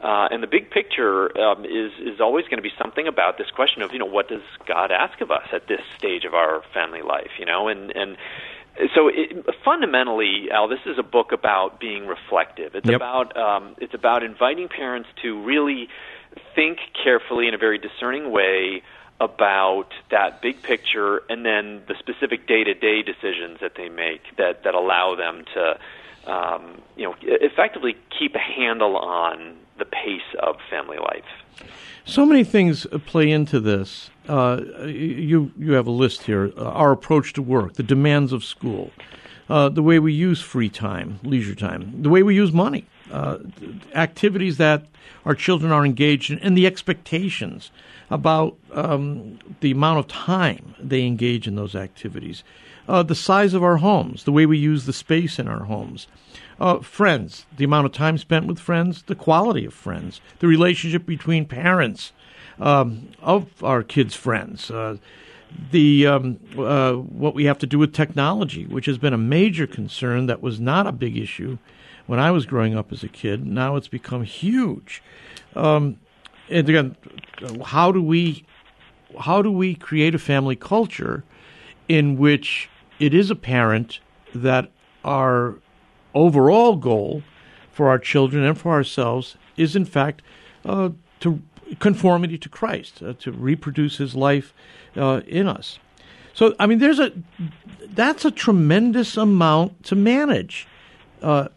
uh, 0.02 0.26
and 0.30 0.42
the 0.42 0.48
big 0.48 0.70
picture 0.70 1.30
um, 1.38 1.64
is 1.64 1.92
is 2.00 2.20
always 2.20 2.44
going 2.46 2.58
to 2.58 2.62
be 2.62 2.74
something 2.80 3.06
about 3.06 3.38
this 3.38 3.50
question 3.54 3.82
of 3.82 3.92
you 3.92 3.98
know 3.98 4.06
what 4.06 4.28
does 4.28 4.42
God 4.66 4.90
ask 4.90 5.20
of 5.20 5.30
us 5.30 5.46
at 5.52 5.68
this 5.68 5.80
stage 5.98 6.24
of 6.24 6.34
our 6.34 6.62
family 6.74 7.02
life, 7.02 7.30
you 7.38 7.46
know, 7.46 7.68
and 7.68 7.90
and 7.94 8.16
so 8.94 9.08
it, 9.08 9.44
fundamentally, 9.64 10.48
Al, 10.50 10.66
this 10.66 10.80
is 10.86 10.98
a 10.98 11.02
book 11.02 11.30
about 11.32 11.78
being 11.78 12.06
reflective. 12.06 12.74
It's 12.74 12.88
Yep. 12.88 12.96
about 12.96 13.36
um, 13.36 13.76
it's 13.78 13.94
about 13.94 14.22
inviting 14.22 14.68
parents 14.68 15.08
to 15.22 15.40
really 15.42 15.88
think 16.54 16.78
carefully 17.02 17.46
in 17.48 17.54
a 17.54 17.58
very 17.58 17.78
discerning 17.78 18.32
way 18.32 18.82
about 19.20 19.88
that 20.10 20.42
big 20.42 20.62
picture 20.62 21.20
and 21.28 21.46
then 21.46 21.82
the 21.86 21.94
specific 22.00 22.48
day-to-day 22.48 23.02
decisions 23.02 23.58
that 23.60 23.72
they 23.76 23.88
make 23.88 24.22
that 24.36 24.64
that 24.64 24.74
allow 24.74 25.14
them 25.14 25.44
to 25.54 25.78
um, 26.26 26.80
you 26.96 27.04
know 27.04 27.14
effectively 27.22 27.96
keep 28.16 28.34
a 28.34 28.38
handle 28.38 28.96
on 28.96 29.56
the 29.78 29.84
pace 29.84 30.20
of 30.40 30.56
family 30.70 30.98
life. 30.98 31.68
So 32.04 32.26
many 32.26 32.44
things 32.44 32.86
uh, 32.86 32.98
play 32.98 33.30
into 33.30 33.60
this. 33.60 34.10
Uh, 34.28 34.60
you 34.86 35.52
you 35.58 35.72
have 35.72 35.86
a 35.86 35.90
list 35.90 36.22
here. 36.22 36.52
Uh, 36.56 36.64
our 36.64 36.92
approach 36.92 37.32
to 37.34 37.42
work, 37.42 37.74
the 37.74 37.82
demands 37.82 38.32
of 38.32 38.44
school, 38.44 38.90
uh, 39.48 39.68
the 39.68 39.82
way 39.82 39.98
we 39.98 40.12
use 40.12 40.40
free 40.40 40.68
time, 40.68 41.18
leisure 41.22 41.54
time, 41.54 42.02
the 42.02 42.08
way 42.08 42.22
we 42.22 42.34
use 42.34 42.52
money, 42.52 42.86
uh, 43.10 43.38
activities 43.94 44.56
that 44.58 44.86
our 45.24 45.34
children 45.34 45.70
are 45.72 45.84
engaged 45.84 46.30
in, 46.30 46.38
and 46.40 46.56
the 46.56 46.66
expectations 46.66 47.70
about 48.10 48.56
um, 48.72 49.38
the 49.60 49.70
amount 49.70 49.98
of 49.98 50.08
time 50.08 50.74
they 50.78 51.06
engage 51.06 51.46
in 51.46 51.54
those 51.54 51.74
activities, 51.74 52.44
uh, 52.88 53.02
the 53.02 53.14
size 53.14 53.54
of 53.54 53.62
our 53.62 53.78
homes, 53.78 54.24
the 54.24 54.32
way 54.32 54.46
we 54.46 54.58
use 54.58 54.86
the 54.86 54.92
space 54.92 55.38
in 55.38 55.48
our 55.48 55.64
homes. 55.64 56.06
Uh, 56.60 56.78
friends, 56.78 57.46
the 57.56 57.64
amount 57.64 57.86
of 57.86 57.92
time 57.92 58.18
spent 58.18 58.46
with 58.46 58.58
friends, 58.58 59.02
the 59.04 59.14
quality 59.14 59.64
of 59.64 59.74
friends, 59.74 60.20
the 60.38 60.46
relationship 60.46 61.06
between 61.06 61.44
parents 61.44 62.12
um, 62.60 63.08
of 63.20 63.62
our 63.64 63.82
kids' 63.82 64.14
friends, 64.14 64.70
uh, 64.70 64.96
the 65.70 66.06
um, 66.06 66.38
uh, 66.58 66.92
what 66.94 67.34
we 67.34 67.44
have 67.44 67.58
to 67.58 67.66
do 67.66 67.78
with 67.78 67.92
technology, 67.92 68.64
which 68.66 68.86
has 68.86 68.98
been 68.98 69.12
a 69.12 69.18
major 69.18 69.66
concern 69.66 70.26
that 70.26 70.40
was 70.40 70.60
not 70.60 70.86
a 70.86 70.92
big 70.92 71.16
issue 71.16 71.58
when 72.06 72.18
I 72.18 72.30
was 72.30 72.46
growing 72.46 72.76
up 72.76 72.92
as 72.92 73.02
a 73.02 73.08
kid. 73.08 73.46
Now 73.46 73.76
it's 73.76 73.88
become 73.88 74.24
huge. 74.24 75.02
Um, 75.54 75.98
and 76.48 76.68
again, 76.68 76.96
how 77.64 77.92
do 77.92 78.02
we 78.02 78.44
how 79.20 79.42
do 79.42 79.50
we 79.50 79.74
create 79.74 80.14
a 80.14 80.18
family 80.18 80.56
culture 80.56 81.24
in 81.88 82.16
which 82.16 82.68
it 82.98 83.14
is 83.14 83.30
apparent 83.30 84.00
that 84.34 84.70
our 85.04 85.56
overall 86.14 86.76
goal 86.76 87.22
for 87.70 87.88
our 87.88 87.98
children 87.98 88.44
and 88.44 88.58
for 88.58 88.72
ourselves 88.72 89.36
is, 89.56 89.74
in 89.74 89.84
fact, 89.84 90.22
uh, 90.64 90.90
to 91.20 91.40
conformity 91.78 92.38
to 92.38 92.48
Christ, 92.48 93.02
uh, 93.02 93.14
to 93.20 93.32
reproduce 93.32 93.96
His 93.96 94.14
life 94.14 94.52
uh, 94.96 95.22
in 95.26 95.46
us. 95.46 95.78
So, 96.34 96.54
I 96.58 96.66
mean, 96.66 96.78
there's 96.78 96.98
a 96.98 97.12
that's 97.90 98.24
a 98.24 98.30
tremendous 98.30 99.16
amount 99.16 99.84
to 99.84 99.94
manage. 99.94 100.66
Uh, 101.20 101.48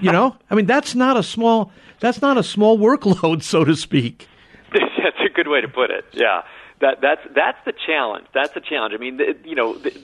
you 0.00 0.12
know, 0.12 0.36
I 0.50 0.54
mean, 0.54 0.66
that's 0.66 0.94
not 0.94 1.16
a 1.16 1.22
small 1.22 1.72
that's 2.00 2.20
not 2.20 2.36
a 2.36 2.42
small 2.42 2.78
workload, 2.78 3.42
so 3.54 3.64
to 3.64 3.74
speak. 3.74 4.28
that's 4.72 5.20
a 5.24 5.32
good 5.32 5.48
way 5.48 5.60
to 5.60 5.68
put 5.68 5.90
it. 5.90 6.04
Yeah, 6.12 6.42
that 6.80 7.00
that's 7.00 7.20
that's 7.34 7.58
the 7.64 7.72
challenge. 7.86 8.26
That's 8.34 8.54
the 8.54 8.60
challenge. 8.60 8.94
I 8.94 8.98
mean, 8.98 9.16
the, 9.16 9.36
you 9.44 9.54
know, 9.54 9.76
the, 9.76 9.96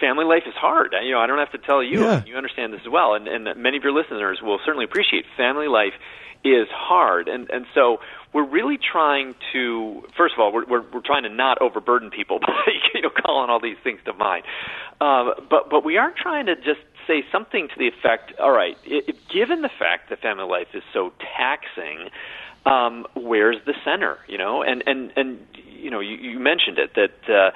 family 0.00 0.24
life 0.24 0.44
is 0.46 0.54
hard. 0.54 0.94
You 1.02 1.12
know, 1.12 1.20
I 1.20 1.26
don't 1.26 1.38
have 1.38 1.52
to 1.52 1.58
tell 1.58 1.82
you. 1.82 2.00
Yeah. 2.00 2.24
You 2.24 2.36
understand 2.36 2.72
this 2.72 2.80
as 2.84 2.90
well, 2.90 3.14
and 3.14 3.28
and 3.28 3.60
many 3.60 3.76
of 3.76 3.84
your 3.84 3.92
listeners 3.92 4.40
will 4.42 4.58
certainly 4.64 4.84
appreciate 4.84 5.26
family 5.36 5.68
life 5.68 5.92
is 6.42 6.68
hard, 6.72 7.28
and 7.28 7.50
and 7.50 7.66
so 7.74 7.98
we're 8.32 8.48
really 8.48 8.78
trying 8.78 9.34
to. 9.52 10.04
First 10.16 10.34
of 10.34 10.40
all, 10.40 10.52
we're 10.52 10.64
we're, 10.64 10.82
we're 10.92 11.02
trying 11.04 11.24
to 11.24 11.28
not 11.28 11.60
overburden 11.60 12.10
people 12.10 12.38
by 12.46 12.66
you 12.94 13.02
know 13.02 13.10
calling 13.10 13.50
all 13.50 13.60
these 13.60 13.76
things 13.84 14.00
to 14.06 14.12
mind, 14.14 14.44
um, 15.00 15.32
but 15.50 15.68
but 15.70 15.84
we 15.84 15.98
are 15.98 16.12
trying 16.16 16.46
to 16.46 16.56
just 16.56 16.80
say 17.06 17.22
something 17.30 17.68
to 17.68 17.74
the 17.78 17.88
effect. 17.88 18.32
All 18.40 18.52
right, 18.52 18.76
i 18.86 19.02
i 19.06 19.12
given 19.32 19.62
the 19.62 19.70
fact 19.78 20.08
that 20.10 20.20
family 20.20 20.44
life 20.44 20.68
is 20.74 20.82
so 20.92 21.12
taxing 21.36 22.10
um, 22.66 23.06
where's 23.14 23.56
the 23.66 23.74
center? 23.84 24.18
You 24.28 24.38
know, 24.38 24.62
and 24.62 24.82
and 24.86 25.12
and 25.16 25.46
you 25.66 25.90
know, 25.90 26.00
you, 26.00 26.16
you 26.16 26.38
mentioned 26.38 26.78
it 26.78 26.94
that 26.94 27.28
uh, 27.34 27.50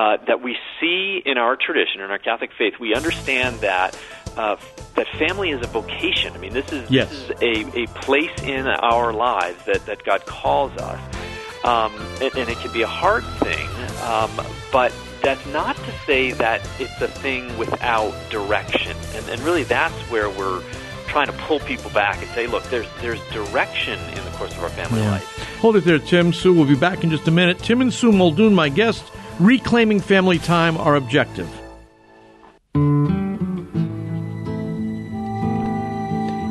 uh, 0.00 0.16
that 0.26 0.42
we 0.42 0.56
see 0.80 1.22
in 1.24 1.38
our 1.38 1.56
tradition, 1.56 2.00
in 2.00 2.10
our 2.10 2.18
Catholic 2.18 2.50
faith, 2.56 2.74
we 2.80 2.94
understand 2.94 3.60
that. 3.60 3.96
Uh, 4.36 4.56
that 4.96 5.08
family 5.18 5.50
is 5.50 5.62
a 5.62 5.66
vocation. 5.66 6.32
I 6.34 6.38
mean, 6.38 6.52
this 6.52 6.70
is 6.72 6.90
Yes. 6.90 7.08
this 7.10 7.18
is 7.18 7.30
a, 7.40 7.80
a 7.82 7.86
place 7.86 8.30
in 8.42 8.66
our 8.66 9.12
lives 9.12 9.62
that, 9.66 9.86
that 9.86 10.04
God 10.04 10.24
calls 10.26 10.72
us, 10.76 11.00
um, 11.64 11.94
and, 12.20 12.34
and 12.36 12.48
it 12.50 12.58
can 12.58 12.70
be 12.72 12.82
a 12.82 12.86
hard 12.86 13.24
thing. 13.40 13.66
Um, 14.02 14.30
but 14.72 14.92
that's 15.22 15.44
not 15.46 15.76
to 15.76 15.92
say 16.06 16.32
that 16.32 16.66
it's 16.78 17.00
a 17.00 17.08
thing 17.08 17.56
without 17.58 18.12
direction, 18.30 18.96
and, 19.14 19.28
and 19.28 19.40
really 19.40 19.64
that's 19.64 19.94
where 20.10 20.28
we're 20.30 20.62
trying 21.06 21.26
to 21.26 21.32
pull 21.34 21.60
people 21.60 21.90
back 21.90 22.18
and 22.18 22.28
say, 22.30 22.46
look, 22.46 22.62
there's 22.64 22.86
there's 23.00 23.20
direction 23.30 23.98
in 24.10 24.24
the 24.24 24.30
course 24.32 24.52
of 24.52 24.62
our 24.62 24.68
family 24.70 25.00
Yeah. 25.00 25.10
life. 25.12 25.56
Hold 25.60 25.76
it 25.76 25.84
there, 25.84 25.98
Tim. 25.98 26.32
Sue, 26.32 26.52
we'll 26.52 26.66
be 26.66 26.74
back 26.76 27.02
in 27.04 27.10
just 27.10 27.26
a 27.28 27.30
minute. 27.30 27.58
Tim 27.58 27.80
and 27.80 27.92
Sue 27.92 28.12
Muldoon, 28.12 28.54
my 28.54 28.68
guests, 28.68 29.10
reclaiming 29.40 30.00
family 30.00 30.38
time, 30.38 30.76
our 30.76 30.94
objective. 30.96 31.48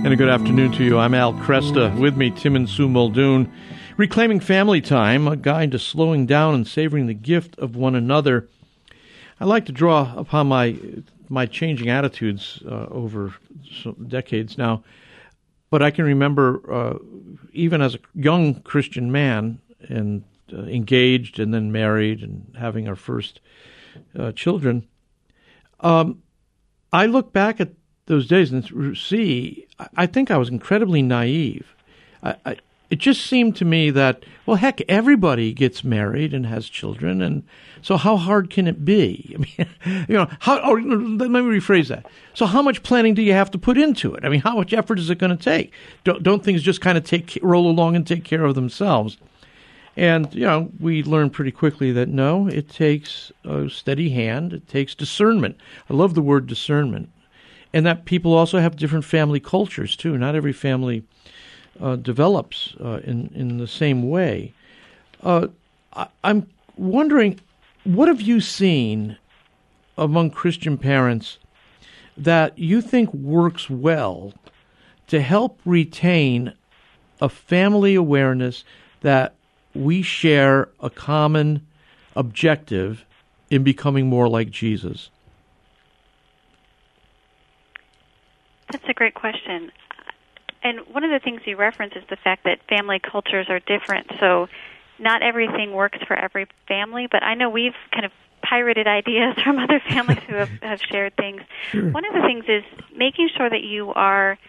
And 0.03 0.13
a 0.13 0.15
good 0.15 0.29
afternoon 0.29 0.71
to 0.74 0.83
you. 0.83 1.00
I'm 1.00 1.15
Al 1.15 1.33
Kresta. 1.33 1.97
With 2.00 2.15
me, 2.15 2.29
Tim 2.29 2.55
and 2.55 2.69
Sue 2.69 2.88
Muldoon. 2.88 3.51
Reclaiming 3.97 4.39
family 4.39 4.79
time, 4.81 5.27
a 5.27 5.35
guide 5.35 5.71
to 5.71 5.79
slowing 5.79 6.25
down 6.27 6.53
and 6.53 6.67
savoring 6.67 7.07
the 7.07 7.13
gift 7.15 7.57
of 7.57 7.75
one 7.75 7.95
another. 7.95 8.47
I 9.39 9.45
like 9.45 9.65
to 9.65 9.71
draw 9.71 10.13
upon 10.15 10.47
my 10.47 10.75
my 11.29 11.46
changing 11.46 11.89
attitudes 11.89 12.62
uh, 12.65 12.88
over 12.89 13.34
decades 14.08 14.58
now, 14.58 14.84
but 15.70 15.82
I 15.82 15.91
can 15.91 16.05
remember 16.05 16.62
uh, 16.72 16.98
even 17.53 17.82
as 17.82 17.96
a 17.96 18.00
young 18.13 18.62
Christian 18.62 19.12
man 19.12 19.60
and 19.89 20.24
uh, 20.53 20.62
engaged 20.63 21.39
and 21.39 21.53
then 21.53 21.72
married 21.72 22.22
and 22.22 22.55
having 22.60 22.88
our 22.88 22.96
first 22.96 23.39
uh, 24.17 24.32
children. 24.32 24.88
Um, 25.79 26.22
I 26.94 27.08
look 27.08 27.34
back 27.34 27.60
at 27.60 27.70
those 28.05 28.27
days 28.27 28.51
and 28.51 28.98
see, 28.98 29.65
I- 29.98 30.05
think 30.05 30.29
I 30.32 30.38
was 30.38 30.50
incredibly 30.50 31.01
naive. 31.01 31.75
I, 32.24 32.58
it 32.89 32.99
just 32.99 33.25
seemed 33.25 33.55
to 33.57 33.65
me 33.65 33.89
that, 33.91 34.23
well, 34.45 34.57
heck, 34.57 34.81
everybody 34.87 35.53
gets 35.53 35.83
married 35.83 36.33
and 36.33 36.45
has 36.45 36.69
children, 36.69 37.21
and 37.21 37.43
so 37.81 37.97
how 37.97 38.17
hard 38.17 38.49
can 38.49 38.67
it 38.67 38.85
be? 38.85 39.35
I 39.35 39.37
mean, 39.37 40.05
you 40.07 40.15
know, 40.15 40.27
how? 40.39 40.59
Or, 40.59 40.81
let 40.81 41.29
me 41.31 41.39
rephrase 41.39 41.87
that. 41.87 42.05
So, 42.33 42.45
how 42.45 42.61
much 42.61 42.83
planning 42.83 43.13
do 43.13 43.21
you 43.21 43.33
have 43.33 43.51
to 43.51 43.57
put 43.57 43.77
into 43.77 44.13
it? 44.13 44.23
I 44.23 44.29
mean, 44.29 44.41
how 44.41 44.55
much 44.55 44.73
effort 44.73 44.99
is 44.99 45.09
it 45.09 45.17
going 45.17 45.35
to 45.35 45.43
take? 45.43 45.73
Don't, 46.03 46.21
don't 46.21 46.43
things 46.43 46.61
just 46.61 46.81
kind 46.81 46.97
of 46.97 47.03
take 47.03 47.39
roll 47.41 47.69
along 47.69 47.95
and 47.95 48.05
take 48.05 48.23
care 48.23 48.45
of 48.45 48.55
themselves? 48.55 49.17
And 49.97 50.33
you 50.33 50.41
know, 50.41 50.71
we 50.79 51.03
learn 51.03 51.29
pretty 51.29 51.51
quickly 51.51 51.91
that 51.93 52.09
no, 52.09 52.47
it 52.47 52.69
takes 52.69 53.31
a 53.43 53.69
steady 53.69 54.09
hand. 54.09 54.53
It 54.53 54.67
takes 54.67 54.93
discernment. 54.93 55.57
I 55.89 55.93
love 55.93 56.13
the 56.13 56.21
word 56.21 56.47
discernment, 56.47 57.09
and 57.73 57.85
that 57.85 58.05
people 58.05 58.33
also 58.33 58.59
have 58.59 58.75
different 58.75 59.05
family 59.05 59.39
cultures 59.39 59.95
too. 59.95 60.17
Not 60.17 60.35
every 60.35 60.53
family 60.53 61.03
uh, 61.79 61.96
develops 61.96 62.75
uh, 62.79 63.00
in 63.03 63.32
in 63.36 63.58
the 63.58 63.67
same 63.67 64.10
way. 64.10 64.53
Uh, 65.24 65.48
I, 65.94 66.08
I'm 66.24 66.48
wondering, 66.77 67.39
what 67.84 68.08
have 68.08 68.22
you 68.22 68.39
seen 68.41 69.17
among 69.98 70.32
Christian 70.32 70.77
parents 70.77 71.38
that 72.17 72.58
you 72.58 72.82
think 72.82 73.13
works 73.13 73.70
well 73.70 74.34
to 75.08 75.22
help 75.22 75.60
retain 75.65 76.53
a 77.22 77.29
family 77.29 77.96
awareness 77.96 78.63
that 79.01 79.36
we 79.74 80.01
share 80.01 80.70
a 80.79 80.89
common 80.89 81.65
objective 82.15 83.05
in 83.50 83.63
becoming 83.63 84.08
more 84.08 84.27
like 84.27 84.50
Jesus? 84.50 85.10
That's 88.72 88.86
a 88.89 88.94
great 88.94 89.13
question. 89.13 89.72
And 90.65 90.79
one 90.91 91.03
of 91.03 91.12
the 91.12 91.19
things 91.19 91.41
you 91.45 91.57
reference 91.57 91.93
is 91.95 92.03
the 92.10 92.15
fact 92.15 92.43
that 92.45 92.57
family 92.67 93.00
cultures 93.00 93.45
are 93.50 93.60
different. 93.60 94.07
So 94.19 94.48
not 94.98 95.22
everything 95.22 95.74
works 95.74 96.00
for 96.07 96.15
every 96.15 96.48
family, 96.67 97.07
but 97.10 97.22
I 97.22 97.36
know 97.36 97.51
we've 97.51 97.75
kind 97.91 98.03
of 98.03 98.12
pirated 98.41 98.88
ideas 98.88 99.36
from 99.43 99.60
other 99.60 99.79
families 99.79 100.24
who 100.27 100.34
have, 100.34 100.50
have 100.63 100.81
shared 100.81 101.15
things. 101.17 101.41
One 101.72 102.03
of 102.03 102.13
the 102.13 102.22
things 102.25 102.45
is 102.48 102.63
making 102.98 103.29
sure 103.38 103.48
that 103.48 103.62
you 103.62 103.93
are 103.93 104.39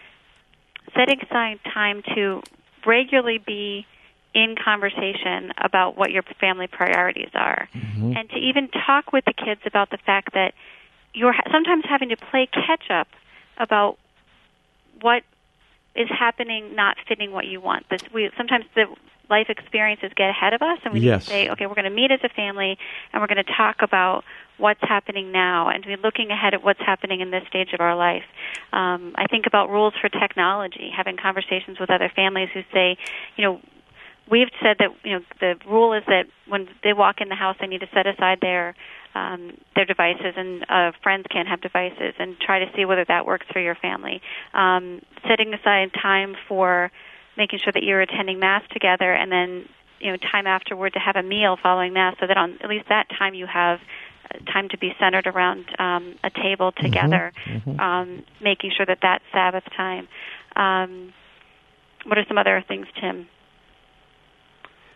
setting 0.95 1.21
aside 1.21 1.59
time 1.71 2.01
to 2.15 2.41
regularly 2.83 3.37
be 3.37 3.85
in 4.33 4.55
conversation 4.55 5.53
about 5.63 5.97
what 5.97 6.11
your 6.11 6.23
family 6.39 6.65
priorities 6.65 7.29
are. 7.35 7.69
Mm-hmm. 7.75 8.17
And 8.17 8.29
to 8.31 8.37
even 8.37 8.69
talk 8.69 9.13
with 9.13 9.25
the 9.25 9.33
kids 9.33 9.61
about 9.67 9.91
the 9.91 9.97
fact 9.97 10.33
that 10.33 10.55
you're 11.13 11.35
sometimes 11.51 11.83
having 11.87 12.09
to 12.09 12.17
play 12.17 12.47
catch 12.51 12.89
up 12.89 13.07
about 13.59 13.99
what 15.01 15.21
is 15.97 16.07
happening 16.09 16.75
not 16.75 16.95
fitting 17.07 17.31
what 17.31 17.45
you 17.45 17.59
want. 17.59 17.89
This 17.89 18.01
we 18.13 18.29
sometimes 18.37 18.65
the 18.75 18.85
life 19.29 19.47
experiences 19.49 20.11
get 20.15 20.29
ahead 20.29 20.53
of 20.53 20.61
us 20.61 20.79
and 20.85 20.93
we 20.93 21.01
Yes. 21.01 21.19
need 21.19 21.25
to 21.25 21.29
say, 21.29 21.49
okay, 21.49 21.65
we're 21.65 21.75
going 21.75 21.83
to 21.83 21.89
meet 21.89 22.11
as 22.11 22.19
a 22.23 22.29
family 22.29 22.77
and 23.11 23.21
we're 23.21 23.27
going 23.27 23.43
to 23.43 23.53
talk 23.57 23.77
about 23.81 24.23
what's 24.57 24.79
happening 24.81 25.31
now 25.31 25.69
and 25.69 25.83
be 25.85 25.95
looking 26.01 26.31
ahead 26.31 26.53
at 26.53 26.63
what's 26.63 26.79
happening 26.79 27.19
in 27.19 27.29
this 27.29 27.43
stage 27.47 27.73
of 27.73 27.81
our 27.81 27.95
life. 27.95 28.23
Um, 28.71 29.13
I 29.15 29.27
think 29.27 29.45
about 29.45 29.69
rules 29.69 29.93
for 29.99 30.09
technology, 30.09 30.89
having 30.95 31.17
conversations 31.17 31.77
with 31.79 31.89
other 31.89 32.09
families 32.15 32.49
who 32.53 32.61
say, 32.73 32.97
you 33.35 33.43
know, 33.43 33.59
we've 34.29 34.49
said 34.61 34.77
that 34.79 34.89
you 35.03 35.13
know 35.13 35.21
the 35.39 35.55
rule 35.67 35.93
is 35.93 36.03
that 36.07 36.25
when 36.47 36.67
they 36.83 36.93
walk 36.93 37.21
in 37.21 37.29
the 37.29 37.35
house, 37.35 37.55
they 37.59 37.67
need 37.67 37.81
to 37.81 37.89
set 37.93 38.07
aside 38.07 38.39
their 38.41 38.75
um, 39.15 39.57
their 39.75 39.85
devices, 39.85 40.33
and 40.35 40.65
uh, 40.69 40.91
friends 41.01 41.25
can't 41.31 41.47
have 41.47 41.61
devices, 41.61 42.13
and 42.19 42.37
try 42.39 42.59
to 42.59 42.65
see 42.75 42.85
whether 42.85 43.05
that 43.05 43.25
works 43.25 43.45
for 43.51 43.59
your 43.59 43.75
family. 43.75 44.21
Um, 44.53 45.01
setting 45.27 45.53
aside 45.53 45.91
time 45.93 46.35
for 46.47 46.91
making 47.37 47.59
sure 47.63 47.73
that 47.73 47.83
you're 47.83 48.01
attending 48.01 48.39
mass 48.39 48.63
together, 48.71 49.13
and 49.13 49.31
then 49.31 49.67
you 49.99 50.11
know 50.11 50.17
time 50.17 50.47
afterward 50.47 50.93
to 50.93 50.99
have 50.99 51.15
a 51.15 51.23
meal 51.23 51.57
following 51.61 51.93
mass, 51.93 52.15
so 52.19 52.27
that 52.27 52.37
on 52.37 52.57
at 52.63 52.69
least 52.69 52.85
that 52.89 53.07
time 53.17 53.33
you 53.33 53.47
have 53.47 53.79
uh, 54.33 54.51
time 54.51 54.69
to 54.69 54.77
be 54.77 54.93
centered 54.99 55.27
around 55.27 55.65
um, 55.79 56.15
a 56.23 56.29
table 56.29 56.71
Mm-hmm. 56.71 56.85
together, 56.85 57.33
Um, 57.79 58.23
making 58.41 58.71
sure 58.75 58.85
that 58.85 58.99
that's 59.01 59.23
Sabbath 59.31 59.63
time. 59.75 60.07
Um, 60.55 61.13
what 62.05 62.17
are 62.17 62.25
some 62.27 62.37
other 62.37 62.63
things, 62.67 62.87
Tim? 62.99 63.27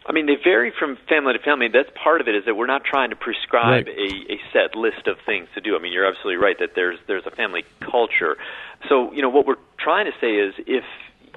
I 0.05 0.13
mean, 0.13 0.25
they 0.25 0.35
vary 0.35 0.71
from 0.77 0.97
family 1.07 1.33
to 1.33 1.39
family. 1.39 1.67
That's 1.67 1.89
part 1.95 2.21
of 2.21 2.27
it 2.27 2.35
is 2.35 2.45
that 2.45 2.55
we're 2.55 2.65
not 2.65 2.83
trying 2.83 3.11
to 3.11 3.15
prescribe 3.15 3.85
Right. 3.87 3.97
a, 3.97 4.33
a 4.33 4.39
set 4.51 4.75
list 4.75 5.05
of 5.07 5.17
things 5.25 5.47
to 5.53 5.61
do. 5.61 5.75
I 5.75 5.79
mean, 5.79 5.93
you're 5.93 6.05
absolutely 6.07 6.37
right 6.43 6.57
that 6.59 6.73
there's 6.75 6.97
there's 7.07 7.25
a 7.25 7.31
family 7.31 7.63
culture. 7.79 8.37
So, 8.89 9.11
you 9.13 9.21
know, 9.21 9.29
what 9.29 9.45
we're 9.45 9.61
trying 9.77 10.05
to 10.05 10.13
say 10.19 10.35
is 10.35 10.55
if 10.65 10.83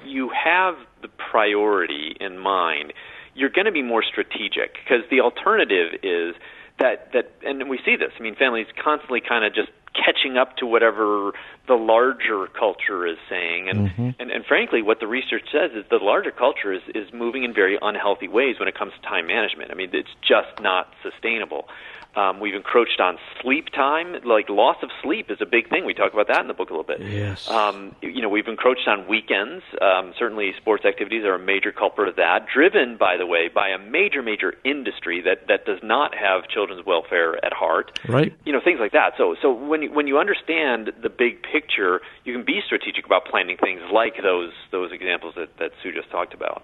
you 0.03 0.29
have 0.29 0.75
the 1.01 1.07
priority 1.09 2.15
in 2.19 2.39
mind, 2.39 2.93
you're 3.35 3.49
going 3.49 3.65
to 3.65 3.71
be 3.71 3.81
more 3.83 4.03
strategic 4.03 4.73
because 4.83 5.03
the 5.11 5.21
alternative 5.21 5.99
is 6.01 6.35
that 6.79 7.11
that 7.13 7.31
and 7.45 7.69
we 7.69 7.79
see 7.85 7.95
this. 7.95 8.11
I 8.19 8.23
mean, 8.23 8.35
families 8.35 8.67
constantly 8.81 9.21
kind 9.21 9.45
of 9.45 9.53
just 9.53 9.69
catching 9.95 10.37
up 10.37 10.57
to 10.57 10.65
whatever 10.65 11.31
the 11.67 11.75
larger 11.75 12.47
culture 12.47 13.07
is 13.07 13.17
saying 13.29 13.69
and, 13.69 13.89
mm-hmm. 13.89 14.09
and 14.19 14.29
and 14.29 14.45
frankly 14.45 14.81
what 14.81 14.99
the 14.99 15.07
research 15.07 15.43
says 15.51 15.71
is 15.71 15.85
the 15.89 15.99
larger 16.01 16.31
culture 16.31 16.73
is 16.73 16.81
is 16.93 17.11
moving 17.13 17.43
in 17.43 17.53
very 17.53 17.77
unhealthy 17.81 18.27
ways 18.27 18.59
when 18.59 18.67
it 18.67 18.77
comes 18.77 18.91
to 18.93 19.01
time 19.07 19.27
management. 19.27 19.71
I 19.71 19.73
mean, 19.73 19.89
it's 19.93 20.09
just 20.21 20.61
not 20.61 20.91
sustainable. 21.01 21.67
Um, 22.15 22.39
we've 22.39 22.55
encroached 22.55 22.99
on 22.99 23.17
sleep 23.41 23.69
time. 23.69 24.15
Like 24.23 24.49
loss 24.49 24.77
of 24.81 24.89
sleep 25.03 25.29
is 25.29 25.39
a 25.41 25.45
big 25.45 25.69
thing. 25.69 25.85
We 25.85 25.93
talk 25.93 26.13
about 26.13 26.27
that 26.27 26.41
in 26.41 26.47
the 26.47 26.53
book 26.53 26.69
a 26.69 26.73
little 26.73 26.85
bit. 26.85 27.01
Yes. 27.01 27.49
Um, 27.49 27.95
you 28.01 28.21
know, 28.21 28.29
we've 28.29 28.47
encroached 28.47 28.87
on 28.87 29.07
weekends. 29.07 29.63
Um, 29.81 30.13
certainly, 30.17 30.53
sports 30.57 30.85
activities 30.85 31.23
are 31.25 31.35
a 31.35 31.39
major 31.39 31.71
culprit 31.71 32.07
of 32.07 32.15
that. 32.15 32.47
Driven, 32.53 32.97
by 32.97 33.17
the 33.17 33.25
way, 33.25 33.49
by 33.53 33.69
a 33.69 33.77
major, 33.77 34.21
major 34.21 34.55
industry 34.63 35.21
that 35.21 35.47
that 35.47 35.65
does 35.65 35.79
not 35.83 36.15
have 36.15 36.47
children's 36.47 36.85
welfare 36.85 37.43
at 37.45 37.53
heart. 37.53 37.99
Right. 38.07 38.33
You 38.45 38.53
know, 38.53 38.61
things 38.63 38.79
like 38.79 38.93
that. 38.93 39.13
So, 39.17 39.35
so 39.41 39.51
when 39.51 39.83
you, 39.83 39.91
when 39.91 40.07
you 40.07 40.17
understand 40.17 40.93
the 41.01 41.09
big 41.09 41.43
picture, 41.43 42.01
you 42.23 42.33
can 42.33 42.45
be 42.45 42.61
strategic 42.65 43.05
about 43.05 43.25
planning 43.25 43.57
things 43.57 43.81
like 43.91 44.15
those 44.21 44.51
those 44.71 44.91
examples 44.91 45.35
that 45.35 45.57
that 45.57 45.71
Sue 45.83 45.91
just 45.91 46.09
talked 46.11 46.33
about. 46.33 46.63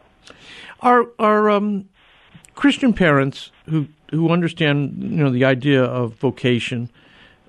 Are 0.81 1.05
are 1.20 1.50
um, 1.50 1.89
Christian 2.62 2.94
parents 2.94 3.51
who 3.68 3.88
who 4.12 4.30
understand 4.30 4.77
you 5.01 5.24
know 5.24 5.32
the 5.32 5.44
idea 5.46 5.84
of 5.84 6.13
vocation, 6.13 6.89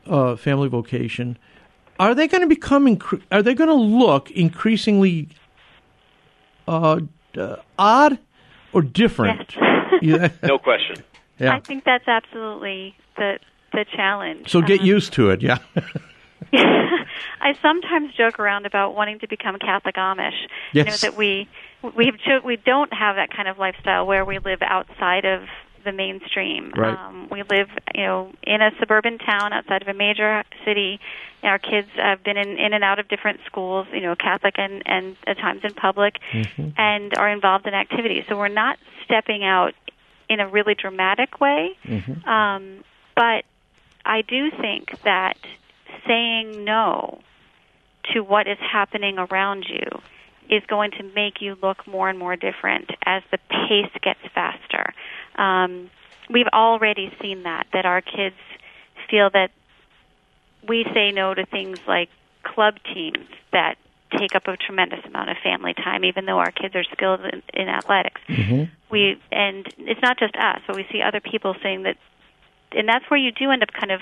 uh, 0.07 0.37
family 0.37 0.69
vocation, 0.69 1.37
are 2.00 2.14
they 2.14 2.26
going 2.26 2.40
to 2.40 2.47
become 2.47 2.87
incre- 2.87 3.21
are 3.31 3.42
they 3.42 3.52
going 3.54 3.69
to 3.69 3.75
look 4.04 4.31
increasingly 4.31 5.29
uh, 6.66 7.01
uh, 7.37 7.57
odd 7.79 8.18
or 8.72 8.81
different? 8.81 9.55
yeah. 10.03 10.29
No 10.42 10.59
question. 10.59 10.96
yeah. 11.38 11.57
I 11.57 11.61
think 11.61 11.85
that's 11.85 12.09
absolutely 12.09 12.94
the 13.16 13.38
the 13.72 13.85
challenge. 13.94 14.48
So 14.48 14.62
get 14.62 14.81
Um, 14.81 14.87
used 14.87 15.12
to 15.14 15.29
it. 15.31 15.42
Yeah. 15.42 15.59
I 16.55 17.55
sometimes 17.61 18.14
joke 18.14 18.38
around 18.38 18.64
about 18.66 18.94
wanting 18.94 19.18
to 19.20 19.29
become 19.29 19.59
Catholic 19.59 19.96
Amish. 19.96 20.33
You 20.72 20.85
know 20.85 20.90
Yes. 20.90 21.01
that 21.03 21.16
we 21.16 21.48
we 21.83 22.12
we 22.45 22.57
don't 22.57 22.92
have 22.92 23.16
that 23.16 23.31
kind 23.35 23.49
of 23.49 23.59
lifestyle 23.59 24.07
where 24.07 24.25
we 24.25 24.38
live 24.38 24.62
outside 24.62 25.25
of 25.25 25.42
the 25.85 25.92
mainstream. 25.92 26.73
Right. 26.77 26.97
Um, 26.97 27.29
we 27.31 27.42
live, 27.42 27.68
you 27.95 28.05
know, 28.05 28.33
in 28.42 28.62
a 28.62 28.71
suburban 28.79 29.18
town 29.18 29.53
outside 29.53 29.83
of 29.83 29.88
a 29.88 29.95
major 29.95 30.45
city. 30.64 31.01
Our 31.42 31.59
kids 31.59 31.88
have 31.97 32.23
been 32.23 32.37
in, 32.37 32.57
in 32.57 32.73
and 32.73 32.85
out 32.85 33.01
of 33.01 33.09
different 33.09 33.40
schools, 33.47 33.88
you 33.92 34.01
know, 34.01 34.14
Catholic 34.14 34.55
and, 34.59 34.83
and 34.87 35.16
at 35.27 35.38
times 35.38 35.62
in 35.64 35.75
public, 35.75 36.18
and 36.77 37.12
are 37.18 37.29
involved 37.29 37.66
in 37.66 37.75
activities. 37.75 38.25
So 38.29 38.38
we're 38.38 38.49
not 38.49 38.79
stepping 39.05 39.42
out 39.42 39.75
in 40.29 40.38
a 40.38 40.49
really 40.49 40.75
dramatic 40.75 41.40
way. 41.40 41.77
Um, 42.29 42.85
but 43.16 43.45
I 44.05 44.23
do 44.23 44.51
think 44.51 45.03
that 45.03 45.37
saying 46.07 46.64
no 46.64 47.21
to 48.12 48.21
what 48.21 48.47
is 48.47 48.59
happening 48.59 49.18
around 49.18 49.66
you 49.68 50.01
is 50.50 50.62
going 50.66 50.90
to 50.92 51.02
make 51.14 51.40
you 51.40 51.57
look 51.62 51.87
more 51.87 52.09
and 52.09 52.18
more 52.18 52.37
different 52.37 52.90
as 53.05 53.22
the 53.31 53.38
pace 53.48 53.92
gets 54.02 54.20
faster. 54.35 54.92
Um, 55.37 55.90
we've 56.28 56.48
already 56.52 57.12
seen 57.20 57.44
that, 57.44 57.66
that 57.72 57.87
our 57.87 58.00
kids 58.00 58.37
feel 59.11 59.31
that 59.31 59.50
we 60.68 60.85
say 60.94 61.11
no 61.12 61.35
to 61.35 61.44
things 61.46 61.78
like 61.87 62.09
club 62.42 62.76
teams 62.92 63.26
that 63.52 63.76
take 64.18 64.35
up 64.35 64.46
a 64.46 64.57
tremendous 64.57 65.00
amount 65.07 65.31
of 65.31 65.37
family 65.42 65.74
time, 65.74 66.05
even 66.05 66.26
though 66.26 66.38
our 66.38 66.50
kids 66.50 66.74
are 66.74 66.85
skilled 66.85 67.20
in, 67.20 67.42
in 67.55 67.68
athletics. 67.68 68.20
We 68.90 69.18
and 69.31 69.66
it's 69.78 70.02
not 70.02 70.18
just 70.18 70.37
us, 70.37 70.61
but 70.66 70.76
we 70.76 70.87
see 70.92 71.00
other 71.00 71.20
people 71.20 71.55
saying 71.62 71.85
that, 71.85 71.96
and 72.72 72.87
that's 72.87 73.09
where 73.11 73.18
you 73.18 73.33
do 73.33 73.50
end 73.50 73.62
up 73.62 73.72
kind 73.72 73.90
of 73.90 74.00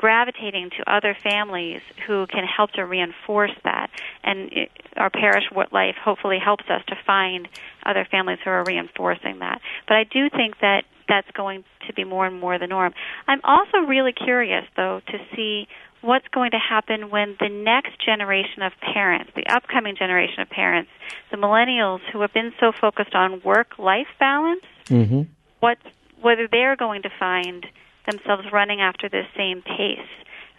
gravitating 0.00 0.70
to 0.78 0.90
other 0.90 1.14
families 1.22 1.82
who 2.06 2.26
can 2.26 2.44
help 2.44 2.70
to 2.72 2.86
reinforce 2.86 3.52
that. 3.64 3.90
And 4.24 4.50
it, 4.50 4.70
our 4.96 5.10
parish 5.10 5.44
life 5.72 5.96
hopefully 6.02 6.38
helps 6.42 6.64
us 6.70 6.80
to 6.88 6.96
find 7.06 7.46
other 7.84 8.06
families 8.10 8.38
who 8.42 8.48
are 8.48 8.64
reinforcing 8.64 9.40
that. 9.40 9.60
But 9.86 9.98
I 9.98 10.04
do 10.04 10.30
think 10.30 10.58
that 10.62 10.84
that's 11.06 11.30
going 11.32 11.64
to 11.86 11.92
be 11.92 12.04
more 12.04 12.24
and 12.24 12.40
more 12.40 12.58
the 12.58 12.66
norm. 12.66 12.94
I'm 13.28 13.40
also 13.44 13.78
really 13.86 14.12
curious, 14.12 14.64
though, 14.74 15.02
to 15.06 15.18
see 15.36 15.68
what's 16.00 16.28
going 16.28 16.52
to 16.52 16.58
happen 16.58 17.10
when 17.10 17.36
the 17.38 17.50
next 17.50 18.02
generation 18.02 18.62
of 18.62 18.72
parents, 18.80 19.32
the 19.36 19.46
upcoming 19.54 19.96
generation 19.96 20.40
of 20.40 20.48
parents, 20.48 20.90
the 21.30 21.36
millennials 21.36 22.00
who 22.10 22.22
have 22.22 22.32
been 22.32 22.54
so 22.58 22.72
focused 22.72 23.14
on 23.14 23.42
work-life 23.44 24.08
balance, 24.18 24.64
mm-hmm. 24.86 25.22
what 25.58 25.76
whether 26.22 26.48
they're 26.50 26.76
going 26.76 27.02
to 27.02 27.10
find 27.18 27.66
themselves 28.10 28.44
running 28.52 28.80
after 28.80 29.08
this 29.08 29.26
same 29.36 29.62
pace. 29.62 29.98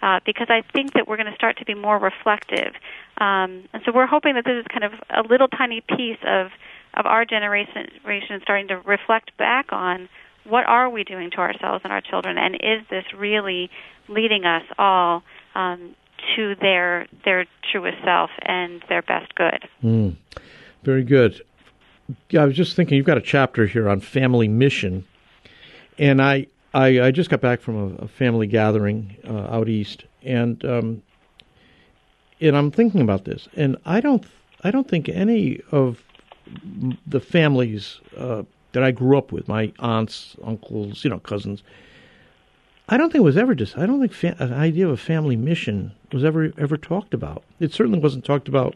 Uh, 0.01 0.19
because 0.25 0.47
I 0.49 0.63
think 0.73 0.93
that 0.93 1.07
we're 1.07 1.17
going 1.17 1.29
to 1.29 1.35
start 1.35 1.59
to 1.59 1.65
be 1.65 1.75
more 1.75 1.99
reflective, 1.99 2.73
um, 3.19 3.69
and 3.71 3.83
so 3.85 3.91
we're 3.93 4.07
hoping 4.07 4.33
that 4.33 4.45
this 4.45 4.59
is 4.59 4.65
kind 4.67 4.83
of 4.83 4.93
a 5.11 5.21
little 5.21 5.47
tiny 5.47 5.81
piece 5.81 6.17
of 6.25 6.47
of 6.95 7.05
our 7.05 7.23
generation 7.23 7.87
starting 8.41 8.67
to 8.69 8.79
reflect 8.79 9.37
back 9.37 9.71
on 9.71 10.09
what 10.43 10.65
are 10.65 10.89
we 10.89 11.03
doing 11.03 11.29
to 11.31 11.37
ourselves 11.37 11.81
and 11.83 11.93
our 11.93 12.01
children, 12.01 12.37
and 12.37 12.55
is 12.55 12.81
this 12.89 13.05
really 13.15 13.69
leading 14.07 14.45
us 14.45 14.63
all 14.77 15.23
um, 15.55 15.95
to 16.35 16.55
their 16.55 17.07
their 17.23 17.45
truest 17.71 17.97
self 18.03 18.31
and 18.41 18.83
their 18.89 19.01
best 19.01 19.35
good? 19.35 19.67
Mm. 19.83 20.15
Very 20.83 21.03
good. 21.03 21.41
I 22.37 22.45
was 22.45 22.55
just 22.55 22.75
thinking 22.75 22.97
you've 22.97 23.05
got 23.05 23.17
a 23.17 23.21
chapter 23.21 23.67
here 23.67 23.87
on 23.87 23.99
family 23.99 24.47
mission, 24.47 25.05
and 25.97 26.21
I 26.21 26.47
I, 26.73 27.01
I 27.01 27.11
just 27.11 27.29
got 27.29 27.41
back 27.41 27.61
from 27.61 27.75
a, 27.75 28.03
a 28.03 28.07
family 28.07 28.47
gathering 28.47 29.17
uh, 29.27 29.55
out 29.55 29.67
east, 29.67 30.05
and 30.23 30.63
um, 30.63 31.01
and 32.39 32.55
I'm 32.55 32.71
thinking 32.71 33.01
about 33.01 33.25
this, 33.25 33.47
and 33.55 33.77
I 33.85 33.99
don't 33.99 34.25
I 34.63 34.71
don't 34.71 34.87
think 34.87 35.09
any 35.09 35.61
of 35.71 36.03
the 37.05 37.19
families 37.19 37.99
uh, 38.17 38.43
that 38.71 38.83
I 38.83 38.91
grew 38.91 39.17
up 39.17 39.31
with, 39.31 39.47
my 39.47 39.71
aunts, 39.79 40.35
uncles, 40.43 41.03
you 41.03 41.09
know, 41.09 41.19
cousins. 41.19 41.63
I 42.89 42.97
don't 42.97 43.11
think 43.11 43.21
it 43.21 43.25
was 43.25 43.37
ever 43.37 43.55
just. 43.55 43.77
I 43.77 43.85
don't 43.85 43.99
think 43.99 44.13
fa- 44.13 44.35
an 44.39 44.53
idea 44.53 44.85
of 44.85 44.91
a 44.91 44.97
family 44.97 45.35
mission 45.35 45.91
was 46.11 46.23
ever 46.23 46.53
ever 46.57 46.77
talked 46.77 47.13
about. 47.13 47.43
It 47.59 47.73
certainly 47.73 47.99
wasn't 47.99 48.23
talked 48.25 48.47
about 48.47 48.75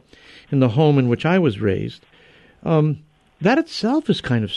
in 0.51 0.60
the 0.60 0.69
home 0.69 0.97
in 0.97 1.08
which 1.08 1.25
I 1.25 1.39
was 1.39 1.60
raised. 1.62 2.05
Um, 2.63 3.03
that 3.39 3.58
itself 3.58 4.10
is 4.10 4.21
kind 4.21 4.43
of 4.43 4.51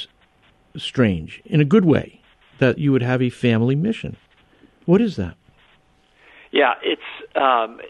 strange 0.76 1.42
in 1.44 1.60
a 1.60 1.64
good 1.64 1.84
way 1.84 2.17
that 2.58 2.78
you 2.78 2.92
would 2.92 3.02
have 3.02 3.22
a 3.22 3.30
family 3.30 3.74
mission. 3.74 4.16
What 4.84 5.00
is 5.00 5.16
that? 5.16 5.36
Yeah, 6.50 6.74
it's 6.82 7.02
um, 7.36 7.80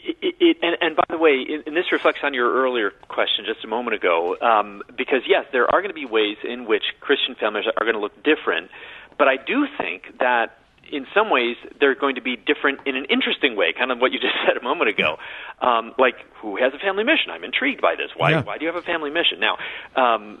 it, 0.00 0.34
it, 0.40 0.56
and, 0.62 0.76
and 0.80 0.96
by 0.96 1.04
the 1.08 1.18
way, 1.18 1.46
and 1.66 1.76
this 1.76 1.92
reflects 1.92 2.20
on 2.22 2.34
your 2.34 2.52
earlier 2.52 2.90
question 3.08 3.44
just 3.46 3.64
a 3.64 3.68
moment 3.68 3.94
ago, 3.94 4.36
um, 4.40 4.82
because 4.96 5.22
yes, 5.28 5.46
there 5.52 5.70
are 5.72 5.80
going 5.80 5.90
to 5.90 5.94
be 5.94 6.06
ways 6.06 6.36
in 6.42 6.66
which 6.66 6.84
Christian 7.00 7.34
families 7.34 7.66
are 7.66 7.84
going 7.84 7.94
to 7.94 8.00
look 8.00 8.16
different, 8.22 8.70
but 9.18 9.28
I 9.28 9.36
do 9.36 9.66
think 9.78 10.18
that 10.18 10.58
in 10.90 11.06
some 11.14 11.30
ways 11.30 11.56
they're 11.78 11.94
going 11.94 12.16
to 12.16 12.20
be 12.22 12.36
different 12.36 12.80
in 12.86 12.96
an 12.96 13.04
interesting 13.06 13.56
way, 13.56 13.72
kind 13.76 13.92
of 13.92 13.98
what 13.98 14.12
you 14.12 14.18
just 14.18 14.34
said 14.46 14.56
a 14.56 14.62
moment 14.62 14.90
ago. 14.90 15.16
Um, 15.60 15.92
like, 15.98 16.16
who 16.40 16.56
has 16.56 16.72
a 16.74 16.78
family 16.78 17.04
mission? 17.04 17.30
I'm 17.30 17.44
intrigued 17.44 17.80
by 17.80 17.94
this. 17.94 18.10
Why? 18.16 18.30
Yeah. 18.30 18.42
Why 18.42 18.58
do 18.58 18.64
you 18.64 18.72
have 18.72 18.82
a 18.82 18.84
family 18.84 19.10
mission? 19.10 19.38
Now, 19.40 19.58
um, 19.94 20.40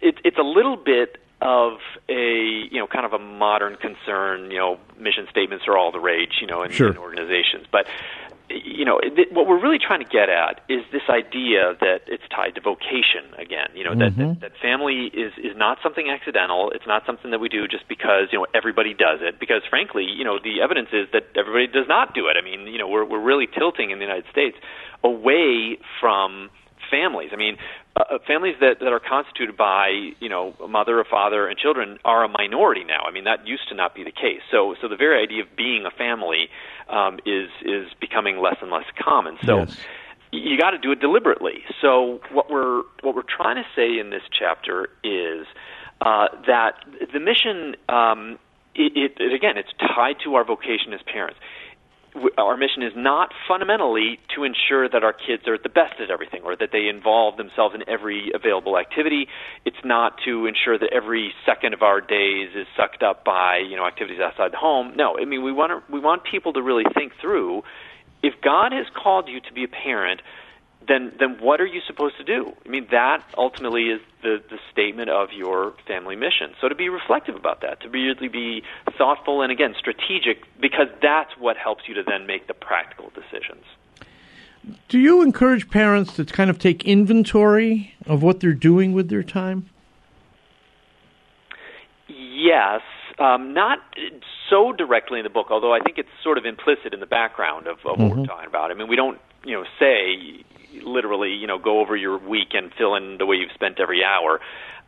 it, 0.00 0.16
it's 0.24 0.38
a 0.38 0.42
little 0.42 0.76
bit 0.76 1.18
of 1.42 1.78
a 2.08 2.68
you 2.70 2.78
know 2.78 2.86
kind 2.86 3.04
of 3.04 3.12
a 3.12 3.18
modern 3.18 3.76
concern. 3.76 4.50
You 4.50 4.58
know, 4.58 4.78
mission 4.98 5.26
statements 5.30 5.66
are 5.68 5.76
all 5.76 5.92
the 5.92 6.00
rage. 6.00 6.38
You 6.40 6.46
know, 6.46 6.62
in, 6.62 6.70
sure. 6.70 6.90
in 6.90 6.96
organizations, 6.96 7.66
but 7.70 7.86
you 8.50 8.84
know 8.84 8.98
th- 9.00 9.28
what 9.30 9.46
we're 9.46 9.60
really 9.60 9.78
trying 9.78 10.00
to 10.00 10.08
get 10.08 10.28
at 10.28 10.60
is 10.68 10.82
this 10.92 11.02
idea 11.08 11.74
that 11.80 12.00
it's 12.06 12.22
tied 12.30 12.54
to 12.54 12.60
vocation 12.60 13.24
again 13.38 13.68
you 13.74 13.84
know 13.84 13.92
mm-hmm. 13.92 14.18
that, 14.20 14.40
that 14.40 14.40
that 14.40 14.52
family 14.60 15.10
is 15.14 15.32
is 15.38 15.56
not 15.56 15.78
something 15.82 16.10
accidental 16.10 16.70
it's 16.74 16.86
not 16.86 17.04
something 17.06 17.30
that 17.30 17.40
we 17.40 17.48
do 17.48 17.66
just 17.66 17.86
because 17.88 18.28
you 18.32 18.38
know 18.38 18.46
everybody 18.54 18.94
does 18.94 19.20
it 19.22 19.38
because 19.38 19.62
frankly 19.68 20.04
you 20.04 20.24
know 20.24 20.38
the 20.42 20.60
evidence 20.60 20.88
is 20.92 21.08
that 21.12 21.24
everybody 21.36 21.66
does 21.66 21.88
not 21.88 22.14
do 22.14 22.26
it 22.26 22.36
i 22.36 22.44
mean 22.44 22.66
you 22.66 22.78
know 22.78 22.88
we're 22.88 23.04
we're 23.04 23.22
really 23.22 23.46
tilting 23.46 23.90
in 23.90 23.98
the 23.98 24.04
united 24.04 24.26
states 24.30 24.56
away 25.04 25.78
from 26.00 26.50
families. 26.92 27.30
I 27.32 27.36
mean, 27.36 27.56
uh, 27.96 28.04
uh, 28.08 28.18
families 28.26 28.56
that, 28.60 28.78
that 28.80 28.92
are 28.92 29.00
constituted 29.00 29.56
by 29.56 30.12
you 30.20 30.28
know 30.28 30.54
a 30.62 30.68
mother, 30.68 31.00
a 31.00 31.04
father, 31.04 31.48
and 31.48 31.58
children 31.58 31.98
are 32.04 32.22
a 32.24 32.28
minority 32.28 32.84
now. 32.84 33.02
I 33.08 33.10
mean, 33.10 33.24
that 33.24 33.46
used 33.46 33.68
to 33.70 33.74
not 33.74 33.94
be 33.94 34.04
the 34.04 34.12
case. 34.12 34.42
So, 34.50 34.76
so 34.80 34.88
the 34.88 34.96
very 34.96 35.22
idea 35.22 35.42
of 35.42 35.56
being 35.56 35.84
a 35.86 35.90
family 35.90 36.48
um, 36.88 37.18
is 37.26 37.48
is 37.64 37.86
becoming 38.00 38.38
less 38.38 38.56
and 38.62 38.70
less 38.70 38.86
common. 39.02 39.38
So. 39.44 39.58
Yes. 39.58 39.76
You 40.34 40.56
got 40.56 40.70
to 40.70 40.78
do 40.78 40.92
it 40.92 40.98
deliberately. 40.98 41.62
So 41.82 42.22
what 42.32 42.50
we're 42.50 42.84
what 43.02 43.14
we're 43.14 43.20
trying 43.20 43.56
to 43.56 43.66
say 43.76 43.98
in 43.98 44.08
this 44.08 44.22
chapter 44.32 44.88
is 45.04 45.46
uh, 46.00 46.28
that 46.46 46.76
the 47.12 47.20
mission 47.20 47.76
um, 47.90 48.38
it, 48.74 49.12
it, 49.20 49.32
again, 49.34 49.58
it's 49.58 49.72
tied 49.78 50.16
to 50.24 50.34
our 50.36 50.44
vocation 50.44 50.92
as 50.92 51.00
parents 51.02 51.38
our 52.36 52.56
mission 52.56 52.82
is 52.82 52.92
not 52.94 53.32
fundamentally 53.48 54.18
to 54.36 54.44
ensure 54.44 54.88
that 54.88 55.02
our 55.02 55.12
kids 55.12 55.48
are 55.48 55.56
the 55.56 55.68
best 55.68 56.00
at 56.00 56.10
everything 56.10 56.42
or 56.44 56.56
that 56.56 56.68
they 56.70 56.88
involve 56.88 57.36
themselves 57.36 57.74
in 57.74 57.82
every 57.88 58.30
available 58.34 58.78
activity. 58.78 59.26
It's 59.64 59.82
not 59.84 60.16
to 60.26 60.46
ensure 60.46 60.78
that 60.78 60.90
every 60.92 61.32
second 61.46 61.72
of 61.74 61.82
our 61.82 62.00
days 62.00 62.50
is 62.54 62.66
sucked 62.76 63.02
up 63.02 63.24
by 63.24 63.58
you 63.58 63.76
know 63.76 63.86
activities 63.86 64.20
outside 64.20 64.52
the 64.52 64.58
home. 64.58 64.92
No, 64.96 65.16
I 65.20 65.24
mean 65.24 65.42
we 65.42 65.52
want 65.52 65.72
to, 65.72 65.92
we 65.92 66.00
want 66.00 66.22
people 66.24 66.52
to 66.52 66.62
really 66.62 66.84
think 66.94 67.12
through 67.20 67.62
if 68.22 68.34
God 68.42 68.72
has 68.72 68.86
called 68.94 69.28
you 69.28 69.40
to 69.40 69.52
be 69.52 69.64
a 69.64 69.68
parent 69.68 70.20
then 70.88 71.12
then 71.18 71.38
what 71.40 71.60
are 71.60 71.66
you 71.66 71.80
supposed 71.86 72.16
to 72.18 72.24
do? 72.24 72.52
I 72.64 72.68
mean, 72.68 72.86
that 72.90 73.24
ultimately 73.36 73.84
is 73.84 74.00
the 74.22 74.42
the 74.50 74.58
statement 74.70 75.10
of 75.10 75.32
your 75.32 75.74
family 75.86 76.16
mission. 76.16 76.54
So 76.60 76.68
to 76.68 76.74
be 76.74 76.88
reflective 76.88 77.36
about 77.36 77.60
that, 77.62 77.80
to 77.82 77.88
really 77.88 78.28
be 78.28 78.62
thoughtful 78.98 79.42
and 79.42 79.52
again 79.52 79.74
strategic, 79.78 80.44
because 80.60 80.88
that's 81.00 81.36
what 81.38 81.56
helps 81.56 81.88
you 81.88 81.94
to 81.94 82.02
then 82.02 82.26
make 82.26 82.46
the 82.46 82.54
practical 82.54 83.10
decisions. 83.14 83.64
Do 84.88 84.98
you 84.98 85.22
encourage 85.22 85.70
parents 85.70 86.14
to 86.14 86.24
kind 86.24 86.48
of 86.48 86.58
take 86.58 86.84
inventory 86.84 87.94
of 88.06 88.22
what 88.22 88.40
they're 88.40 88.52
doing 88.52 88.92
with 88.92 89.08
their 89.08 89.24
time? 89.24 89.68
Yes, 92.08 92.82
um, 93.18 93.54
not 93.54 93.78
so 94.48 94.72
directly 94.72 95.18
in 95.18 95.24
the 95.24 95.30
book, 95.30 95.48
although 95.50 95.72
I 95.72 95.80
think 95.80 95.98
it's 95.98 96.08
sort 96.22 96.38
of 96.38 96.44
implicit 96.44 96.94
in 96.94 97.00
the 97.00 97.06
background 97.06 97.66
of, 97.66 97.78
of 97.78 97.96
mm-hmm. 97.96 98.08
what 98.08 98.18
we're 98.18 98.26
talking 98.26 98.48
about. 98.48 98.70
I 98.70 98.74
mean, 98.74 98.88
we 98.88 98.96
don't, 98.96 99.18
you 99.44 99.54
know, 99.54 99.64
say 99.80 100.44
literally, 100.84 101.34
you 101.34 101.46
know, 101.46 101.58
go 101.58 101.80
over 101.80 101.96
your 101.96 102.18
week 102.18 102.48
and 102.52 102.72
fill 102.76 102.94
in 102.94 103.18
the 103.18 103.26
way 103.26 103.36
you've 103.36 103.52
spent 103.52 103.80
every 103.80 104.02
hour. 104.04 104.40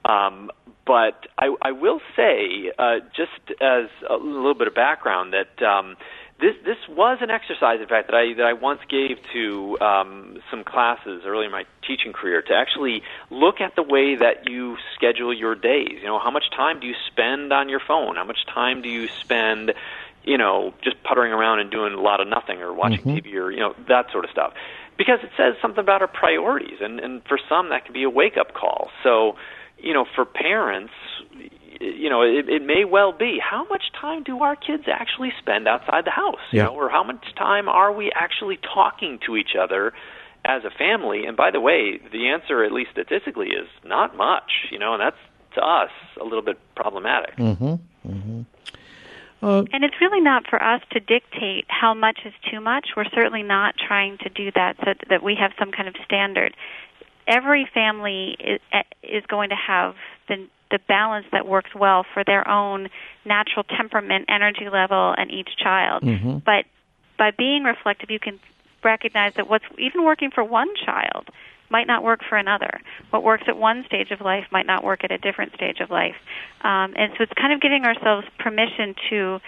Um, 0.05 0.51
but 0.87 1.27
I, 1.39 1.55
I 1.63 1.73
will 1.73 2.01
say, 2.15 2.71
uh, 2.79 2.97
just 3.17 3.61
as 3.61 3.87
a 4.09 4.17
little 4.17 4.55
bit 4.55 4.69
of 4.69 4.75
background, 4.75 5.33
that 5.33 5.65
um, 5.65 5.97
this 6.41 6.55
this 6.65 6.77
was 6.89 7.19
an 7.21 7.31
exercise, 7.31 7.81
in 7.81 7.87
fact, 7.87 8.09
that 8.09 8.15
I 8.15 8.35
that 8.35 8.45
I 8.45 8.53
once 8.53 8.81
gave 8.89 9.19
to 9.33 9.79
um, 9.81 10.39
some 10.51 10.63
classes 10.63 11.23
early 11.25 11.47
in 11.47 11.53
my 11.53 11.65
teaching 11.87 12.13
career 12.13 12.43
to 12.43 12.55
actually 12.55 13.03
look 13.31 13.61
at 13.61 13.77
the 13.77 13.83
way 13.83 14.17
that 14.17 14.49
you 14.49 14.77
schedule 14.95 15.33
your 15.33 15.55
days. 15.55 16.01
You 16.03 16.07
know, 16.07 16.19
how 16.19 16.31
much 16.31 16.51
time 16.55 16.81
do 16.81 16.87
you 16.87 16.95
spend 17.07 17.53
on 17.53 17.69
your 17.69 17.81
phone? 17.81 18.17
How 18.17 18.25
much 18.25 18.45
time 18.53 18.83
do 18.83 18.89
you 18.89 19.09
spend? 19.09 19.73
You 20.25 20.39
know, 20.39 20.73
just 20.83 21.03
puttering 21.03 21.33
around 21.33 21.61
and 21.61 21.71
doing 21.71 21.93
a 21.93 22.01
lot 22.01 22.21
of 22.21 22.29
nothing, 22.29 22.61
or 22.63 22.73
watching 22.73 23.01
mm-hmm. 23.01 23.29
TV, 23.29 23.35
or 23.37 23.51
you 23.51 23.61
know 23.61 23.75
that 23.89 24.11
sort 24.11 24.25
of 24.25 24.31
stuff 24.31 24.55
because 24.97 25.19
it 25.23 25.31
says 25.37 25.55
something 25.61 25.81
about 25.81 26.01
our 26.03 26.09
priorities, 26.09 26.79
and 26.81 27.01
and 27.01 27.23
for 27.27 27.39
some 27.49 27.71
that 27.71 27.85
can 27.85 27.93
be 27.93 28.05
a 28.05 28.11
wake 28.11 28.37
up 28.39 28.55
call. 28.55 28.91
So, 29.03 29.37
you 29.79 29.93
know, 29.93 30.05
for 30.15 30.25
parents, 30.25 30.93
you 31.81 32.09
know, 32.09 32.23
it, 32.23 32.49
it 32.49 32.65
may 32.65 32.85
well 32.85 33.13
be 33.13 33.39
how 33.39 33.67
much 33.69 33.85
time 34.01 34.23
do 34.23 34.43
our 34.43 34.57
kids 34.57 34.85
actually 34.87 35.33
spend 35.39 35.67
outside 35.69 36.05
the 36.05 36.11
house, 36.11 36.41
you 36.53 36.59
yeah. 36.59 36.65
know, 36.65 36.75
or 36.75 36.89
how 36.89 37.03
much 37.03 37.25
time 37.37 37.69
are 37.69 37.93
we 37.93 38.11
actually 38.15 38.59
talking 38.59 39.19
to 39.27 39.37
each 39.37 39.57
other 39.61 39.93
as 40.45 40.63
a 40.65 40.71
family? 40.71 41.27
And 41.27 41.37
by 41.37 41.51
the 41.51 41.61
way, 41.61 42.01
the 42.13 42.29
answer, 42.29 42.65
at 42.65 42.73
least 42.73 42.91
statistically, 42.93 43.49
is 43.49 43.69
not 43.85 44.17
much, 44.17 44.51
you 44.71 44.79
know, 44.79 44.95
and 44.95 45.01
that's 45.01 45.17
to 45.57 45.61
us 45.61 45.91
a 46.21 46.25
little 46.25 46.43
bit 46.43 46.59
problematic. 46.75 47.37
Mm-hmm. 47.37 47.75
Mm-hmm. 48.09 48.43
Uh, 49.45 49.65
and 49.75 49.85
it's 49.85 49.97
really 50.01 50.21
not 50.21 50.47
for 50.49 50.63
us 50.63 50.81
to 50.91 51.01
dictate 51.01 51.67
how 51.69 51.93
much 51.93 52.21
is 52.25 52.33
too 52.51 52.61
much. 52.61 52.89
We're 52.97 53.05
certainly 53.15 53.43
not 53.43 53.75
trying 53.77 54.17
to 54.19 54.31
do 54.31 54.51
that 54.55 54.77
so 54.83 54.95
that 55.11 55.23
we 55.23 55.37
have 55.39 55.53
some 55.59 55.71
kind 55.71 55.87
of 55.87 55.95
standard. 56.03 56.57
Every 57.27 57.69
family 57.75 58.37
is, 58.41 58.61
is 59.03 59.25
going 59.27 59.51
to 59.51 59.57
have 59.57 59.97
the 60.29 60.47
the 60.71 60.79
balance 60.89 61.27
that 61.31 61.47
works 61.47 61.71
well 61.75 62.05
for 62.15 62.25
their 62.25 62.49
own 62.49 62.89
natural 63.25 63.65
temperament, 63.65 64.25
energy 64.29 64.69
level, 64.73 65.15
and 65.17 65.31
each 65.31 65.51
child. 65.63 66.03
Mm-hmm. 66.03 66.39
But 66.39 66.65
by 67.19 67.31
being 67.31 67.65
reflective, 67.65 68.11
you 68.11 68.19
can 68.19 68.41
recognize 68.83 69.35
that 69.35 69.49
what's 69.49 69.65
even 69.79 70.05
working 70.05 70.31
for 70.31 70.43
one 70.43 70.69
child 70.85 71.29
might 71.71 71.87
not 71.87 72.03
work 72.03 72.21
for 72.29 72.37
another. 72.37 72.81
What 73.11 73.23
works 73.23 73.45
at 73.49 73.57
one 73.57 73.85
stage 73.87 74.11
of 74.11 74.21
life 74.21 74.47
might 74.51 74.67
not 74.67 74.85
work 74.85 75.05
at 75.05 75.11
a 75.11 75.19
different 75.19 75.55
stage 75.55 75.81
of 75.81 75.91
life. 75.91 76.17
Um, 76.63 76.95
and 76.97 77.13
so 77.17 77.23
it's 77.23 77.33
kind 77.33 77.53
of 77.53 77.61
giving 77.61 77.85
ourselves 77.85 78.27
permission 78.39 78.95
to 79.11 79.41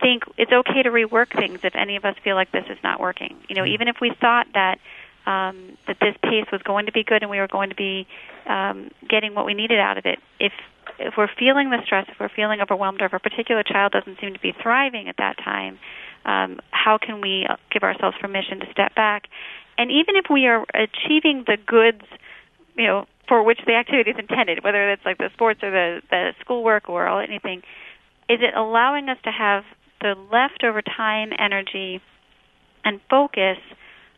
think 0.00 0.24
it's 0.36 0.52
okay 0.52 0.82
to 0.82 0.90
rework 0.90 1.32
things 1.32 1.60
if 1.64 1.74
any 1.74 1.96
of 1.96 2.04
us 2.04 2.14
feel 2.22 2.34
like 2.34 2.52
this 2.52 2.64
is 2.68 2.78
not 2.82 3.00
working. 3.00 3.36
You 3.48 3.56
know, 3.56 3.64
even 3.64 3.88
if 3.88 3.96
we 4.00 4.12
thought 4.20 4.46
that 4.54 4.78
um, 5.26 5.76
that 5.86 5.98
this 6.00 6.16
pace 6.22 6.46
was 6.50 6.62
going 6.62 6.86
to 6.86 6.92
be 6.92 7.04
good 7.04 7.22
and 7.22 7.30
we 7.30 7.38
were 7.38 7.48
going 7.48 7.70
to 7.70 7.76
be 7.76 8.06
um, 8.46 8.90
getting 9.08 9.34
what 9.34 9.44
we 9.44 9.54
needed 9.54 9.78
out 9.78 9.98
of 9.98 10.06
it, 10.06 10.18
if 10.38 10.52
if 10.98 11.14
we're 11.16 11.28
feeling 11.38 11.70
the 11.70 11.82
stress, 11.84 12.06
if 12.08 12.18
we're 12.18 12.30
feeling 12.30 12.60
overwhelmed, 12.60 13.02
or 13.02 13.06
if 13.06 13.12
a 13.12 13.18
particular 13.18 13.62
child 13.62 13.92
doesn't 13.92 14.18
seem 14.20 14.32
to 14.32 14.40
be 14.40 14.52
thriving 14.62 15.08
at 15.08 15.16
that 15.18 15.36
time, 15.38 15.78
um, 16.24 16.60
how 16.70 16.98
can 16.98 17.20
we 17.20 17.46
give 17.70 17.82
ourselves 17.82 18.16
permission 18.20 18.60
to 18.60 18.70
step 18.72 18.94
back 18.94 19.28
and 19.78 19.90
even 19.90 20.16
if 20.16 20.26
we 20.28 20.46
are 20.46 20.66
achieving 20.74 21.44
the 21.46 21.56
goods, 21.56 22.02
you 22.76 22.86
know, 22.86 23.06
for 23.28 23.42
which 23.42 23.60
the 23.66 23.74
activity 23.74 24.10
is 24.10 24.16
intended, 24.18 24.64
whether 24.64 24.90
it's 24.90 25.04
like 25.04 25.18
the 25.18 25.30
sports 25.32 25.60
or 25.62 25.70
the 25.70 26.02
the 26.10 26.32
schoolwork 26.40 26.88
or 26.88 27.06
all, 27.06 27.20
anything, 27.20 27.58
is 28.28 28.40
it 28.42 28.54
allowing 28.56 29.08
us 29.08 29.18
to 29.24 29.30
have 29.30 29.64
the 30.00 30.14
leftover 30.32 30.82
time, 30.82 31.30
energy, 31.38 32.00
and 32.84 33.00
focus 33.08 33.58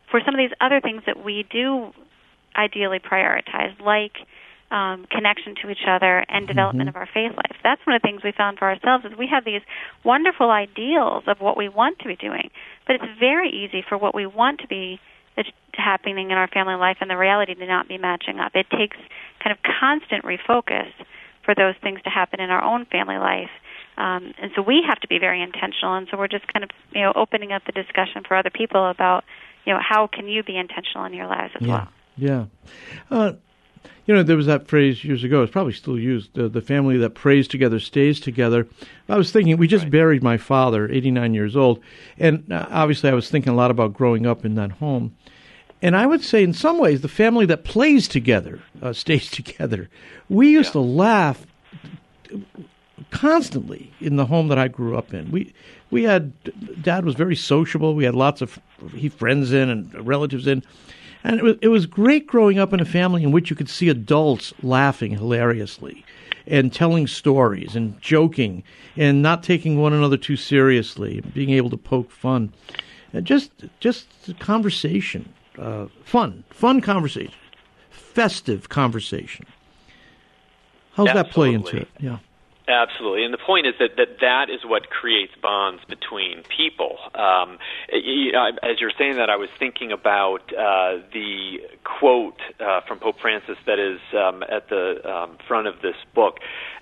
for 0.09 0.19
some 0.25 0.33
of 0.33 0.39
these 0.39 0.55
other 0.59 0.81
things 0.81 1.03
that 1.05 1.23
we 1.23 1.45
do 1.49 1.91
ideally 2.55 2.99
prioritize, 2.99 3.79
like 3.79 4.13
um, 4.71 5.05
connection 5.11 5.55
to 5.61 5.69
each 5.69 5.85
other 5.87 6.23
and 6.29 6.47
development 6.47 6.89
mm-hmm. 6.89 6.97
of 6.97 7.07
our 7.07 7.09
faith 7.13 7.35
life. 7.35 7.57
That's 7.63 7.81
one 7.85 7.95
of 7.95 8.01
the 8.01 8.07
things 8.07 8.21
we 8.23 8.31
found 8.35 8.57
for 8.57 8.69
ourselves 8.69 9.05
is 9.05 9.11
we 9.17 9.27
have 9.27 9.45
these 9.45 9.61
wonderful 10.03 10.49
ideals 10.49 11.23
of 11.27 11.39
what 11.39 11.57
we 11.57 11.69
want 11.69 11.99
to 11.99 12.07
be 12.07 12.15
doing, 12.15 12.49
but 12.87 12.95
it's 12.95 13.19
very 13.19 13.49
easy 13.49 13.83
for 13.87 13.97
what 13.97 14.15
we 14.15 14.25
want 14.25 14.59
to 14.61 14.67
be 14.67 14.99
happening 15.75 16.31
in 16.31 16.37
our 16.37 16.47
family 16.47 16.75
life 16.75 16.97
and 17.01 17.09
the 17.09 17.17
reality 17.17 17.55
to 17.55 17.65
not 17.65 17.87
be 17.87 17.97
matching 17.97 18.39
up. 18.39 18.51
It 18.55 18.67
takes 18.69 18.97
kind 19.43 19.51
of 19.51 19.57
constant 19.79 20.23
refocus 20.23 20.91
for 21.43 21.55
those 21.55 21.75
things 21.81 22.01
to 22.03 22.09
happen 22.09 22.39
in 22.39 22.49
our 22.49 22.63
own 22.63 22.85
family 22.85 23.17
life. 23.17 23.49
Um, 23.97 24.33
and 24.41 24.51
so 24.55 24.61
we 24.61 24.83
have 24.87 24.99
to 25.01 25.07
be 25.07 25.19
very 25.19 25.41
intentional. 25.41 25.95
And 25.95 26.07
so 26.09 26.17
we're 26.17 26.27
just 26.27 26.51
kind 26.51 26.63
of, 26.63 26.69
you 26.91 27.01
know, 27.01 27.13
opening 27.15 27.51
up 27.51 27.63
the 27.65 27.71
discussion 27.71 28.23
for 28.27 28.37
other 28.37 28.49
people 28.49 28.89
about, 28.89 29.23
you 29.65 29.73
know, 29.73 29.79
how 29.81 30.07
can 30.07 30.27
you 30.27 30.43
be 30.43 30.57
intentional 30.57 31.05
in 31.05 31.13
your 31.13 31.27
lives 31.27 31.53
as 31.55 31.61
yeah. 31.61 31.73
well. 31.73 31.87
Yeah. 32.17 32.45
Uh, 33.09 33.33
you 34.05 34.15
know, 34.15 34.23
there 34.23 34.35
was 34.35 34.47
that 34.47 34.67
phrase 34.67 35.03
years 35.03 35.23
ago. 35.23 35.43
It's 35.43 35.51
probably 35.51 35.73
still 35.73 35.97
used. 35.97 36.37
Uh, 36.37 36.47
the 36.47 36.61
family 36.61 36.97
that 36.97 37.11
prays 37.11 37.47
together 37.47 37.79
stays 37.79 38.19
together. 38.19 38.67
I 39.07 39.17
was 39.17 39.31
thinking, 39.31 39.57
we 39.57 39.67
just 39.67 39.83
right. 39.83 39.91
buried 39.91 40.23
my 40.23 40.37
father, 40.37 40.89
89 40.89 41.33
years 41.33 41.55
old, 41.55 41.79
and 42.17 42.51
uh, 42.51 42.67
obviously, 42.69 43.09
I 43.09 43.13
was 43.13 43.29
thinking 43.29 43.53
a 43.53 43.55
lot 43.55 43.71
about 43.71 43.93
growing 43.93 44.25
up 44.25 44.43
in 44.43 44.55
that 44.55 44.73
home. 44.73 45.15
And 45.81 45.95
I 45.95 46.05
would 46.05 46.23
say, 46.23 46.43
in 46.43 46.53
some 46.53 46.77
ways, 46.77 47.01
the 47.01 47.07
family 47.07 47.45
that 47.47 47.63
plays 47.63 48.07
together 48.07 48.61
uh, 48.81 48.93
stays 48.93 49.29
together. 49.29 49.89
We 50.29 50.49
used 50.49 50.69
yeah. 50.69 50.73
to 50.73 50.79
laugh 50.79 51.45
constantly 53.09 53.91
in 53.99 54.15
the 54.15 54.25
home 54.25 54.47
that 54.49 54.59
I 54.59 54.67
grew 54.67 54.97
up 54.97 55.13
in. 55.13 55.31
We 55.31 55.53
we 55.89 56.03
had 56.03 56.31
dad 56.81 57.05
was 57.05 57.15
very 57.15 57.35
sociable. 57.35 57.95
We 57.95 58.05
had 58.05 58.15
lots 58.15 58.41
of 58.41 58.59
he 58.93 59.09
friends 59.09 59.51
in 59.51 59.69
and 59.69 60.07
relatives 60.07 60.47
in, 60.47 60.63
and 61.23 61.39
it 61.39 61.43
was 61.43 61.55
it 61.61 61.67
was 61.69 61.85
great 61.85 62.27
growing 62.27 62.59
up 62.59 62.73
in 62.73 62.79
a 62.79 62.85
family 62.85 63.23
in 63.23 63.31
which 63.31 63.49
you 63.49 63.55
could 63.55 63.69
see 63.69 63.89
adults 63.89 64.53
laughing 64.61 65.11
hilariously, 65.11 66.05
and 66.47 66.71
telling 66.71 67.07
stories 67.07 67.75
and 67.75 67.99
joking 68.01 68.63
and 68.95 69.21
not 69.21 69.43
taking 69.43 69.79
one 69.79 69.93
another 69.93 70.17
too 70.17 70.37
seriously, 70.37 71.21
being 71.33 71.49
able 71.49 71.69
to 71.69 71.77
poke 71.77 72.11
fun, 72.11 72.53
and 73.13 73.25
just 73.25 73.51
just 73.79 74.07
conversation 74.39 75.33
uh, 75.57 75.87
fun, 76.03 76.43
fun 76.49 76.81
conversation, 76.81 77.33
festive 77.89 78.69
conversation. 78.69 79.45
How's 80.93 81.07
Absolutely. 81.07 81.23
that 81.23 81.33
play 81.33 81.53
into 81.53 81.77
it? 81.77 81.87
Yeah. 81.99 82.17
Absolutely, 82.67 83.25
and 83.25 83.33
the 83.33 83.39
point 83.39 83.65
is 83.67 83.73
that 83.79 83.97
that, 83.97 84.19
that 84.21 84.49
is 84.49 84.63
what 84.63 84.89
creates 84.89 85.33
bonds 85.41 85.83
between 85.85 86.43
people. 86.43 86.97
Um, 87.15 87.57
you 87.91 88.31
know, 88.31 88.49
as 88.63 88.79
you're 88.79 88.93
saying 88.97 89.15
that, 89.15 89.29
I 89.29 89.35
was 89.35 89.49
thinking 89.59 89.91
about 89.91 90.53
uh, 90.53 90.99
the 91.11 91.59
quote 91.83 92.39
uh, 92.59 92.81
from 92.81 92.99
Pope 92.99 93.19
Francis 93.19 93.57
that 93.65 93.79
is 93.79 93.99
um, 94.13 94.43
at 94.43 94.69
the 94.69 95.01
um, 95.03 95.37
front 95.47 95.67
of 95.67 95.81
this 95.81 95.95
book, 96.13 96.37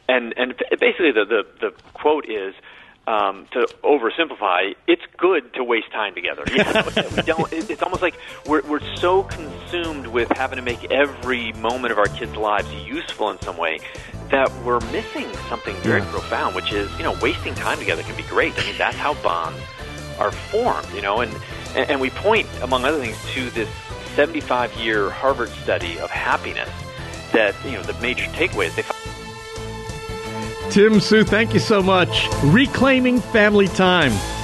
and 0.08 0.34
and 0.38 0.54
basically 0.80 1.12
the 1.12 1.26
the, 1.26 1.44
the 1.60 1.74
quote 1.94 2.30
is. 2.30 2.54
Um, 3.10 3.48
to 3.54 3.62
oversimplify, 3.84 4.76
it's 4.86 5.02
good 5.18 5.52
to 5.56 5.64
waste 5.64 5.92
time 5.92 6.14
together. 6.14 6.44
You 6.48 6.58
know, 6.64 6.84
we 7.16 7.22
don't. 7.24 7.52
It's 7.52 7.82
almost 7.82 8.04
like 8.04 8.14
we're 8.46 8.62
we're 8.62 8.86
so 8.98 9.24
consumed 9.24 10.06
with 10.06 10.30
having 10.38 10.58
to 10.58 10.62
make 10.62 10.92
every 10.92 11.52
moment 11.54 11.92
of 11.92 11.98
our 11.98 12.06
kids' 12.06 12.36
lives 12.36 12.72
useful 12.86 13.32
in 13.32 13.42
some 13.42 13.58
way 13.58 13.80
that 14.30 14.52
we're 14.64 14.80
missing 14.92 15.26
something 15.50 15.76
very 15.78 16.02
Yeah. 16.02 16.12
profound, 16.12 16.54
which 16.54 16.72
is 16.72 16.88
you 16.98 17.04
know 17.04 17.18
wasting 17.20 17.56
time 17.56 17.80
together 17.80 18.04
can 18.04 18.16
be 18.16 18.22
great. 18.30 18.54
I 18.60 18.64
mean 18.68 18.78
that's 18.78 18.98
how 18.98 19.16
bonds 19.24 19.60
are 20.20 20.32
formed, 20.32 20.88
you 20.94 21.02
know, 21.02 21.22
and 21.22 21.34
and, 21.76 22.00
we 22.00 22.12
point 22.12 22.48
among 22.62 22.86
other 22.86 23.00
things 23.00 23.18
to 23.34 23.50
this 23.52 23.70
75 24.16 24.72
year 24.78 25.10
Harvard 25.10 25.50
study 25.50 25.98
of 26.00 26.12
happiness 26.12 26.70
that 27.32 27.56
you 27.66 27.72
know 27.72 27.82
the 27.82 28.00
major 28.02 28.26
takeaways 28.26 28.76
they 28.76 28.84
found 28.84 29.00
Tim 30.72 31.00
Sue, 31.00 31.24
thank 31.24 31.54
you 31.54 31.60
so 31.60 31.82
much. 31.82 32.28
Reclaiming 32.44 33.20
family 33.20 33.68
time. 33.68 34.39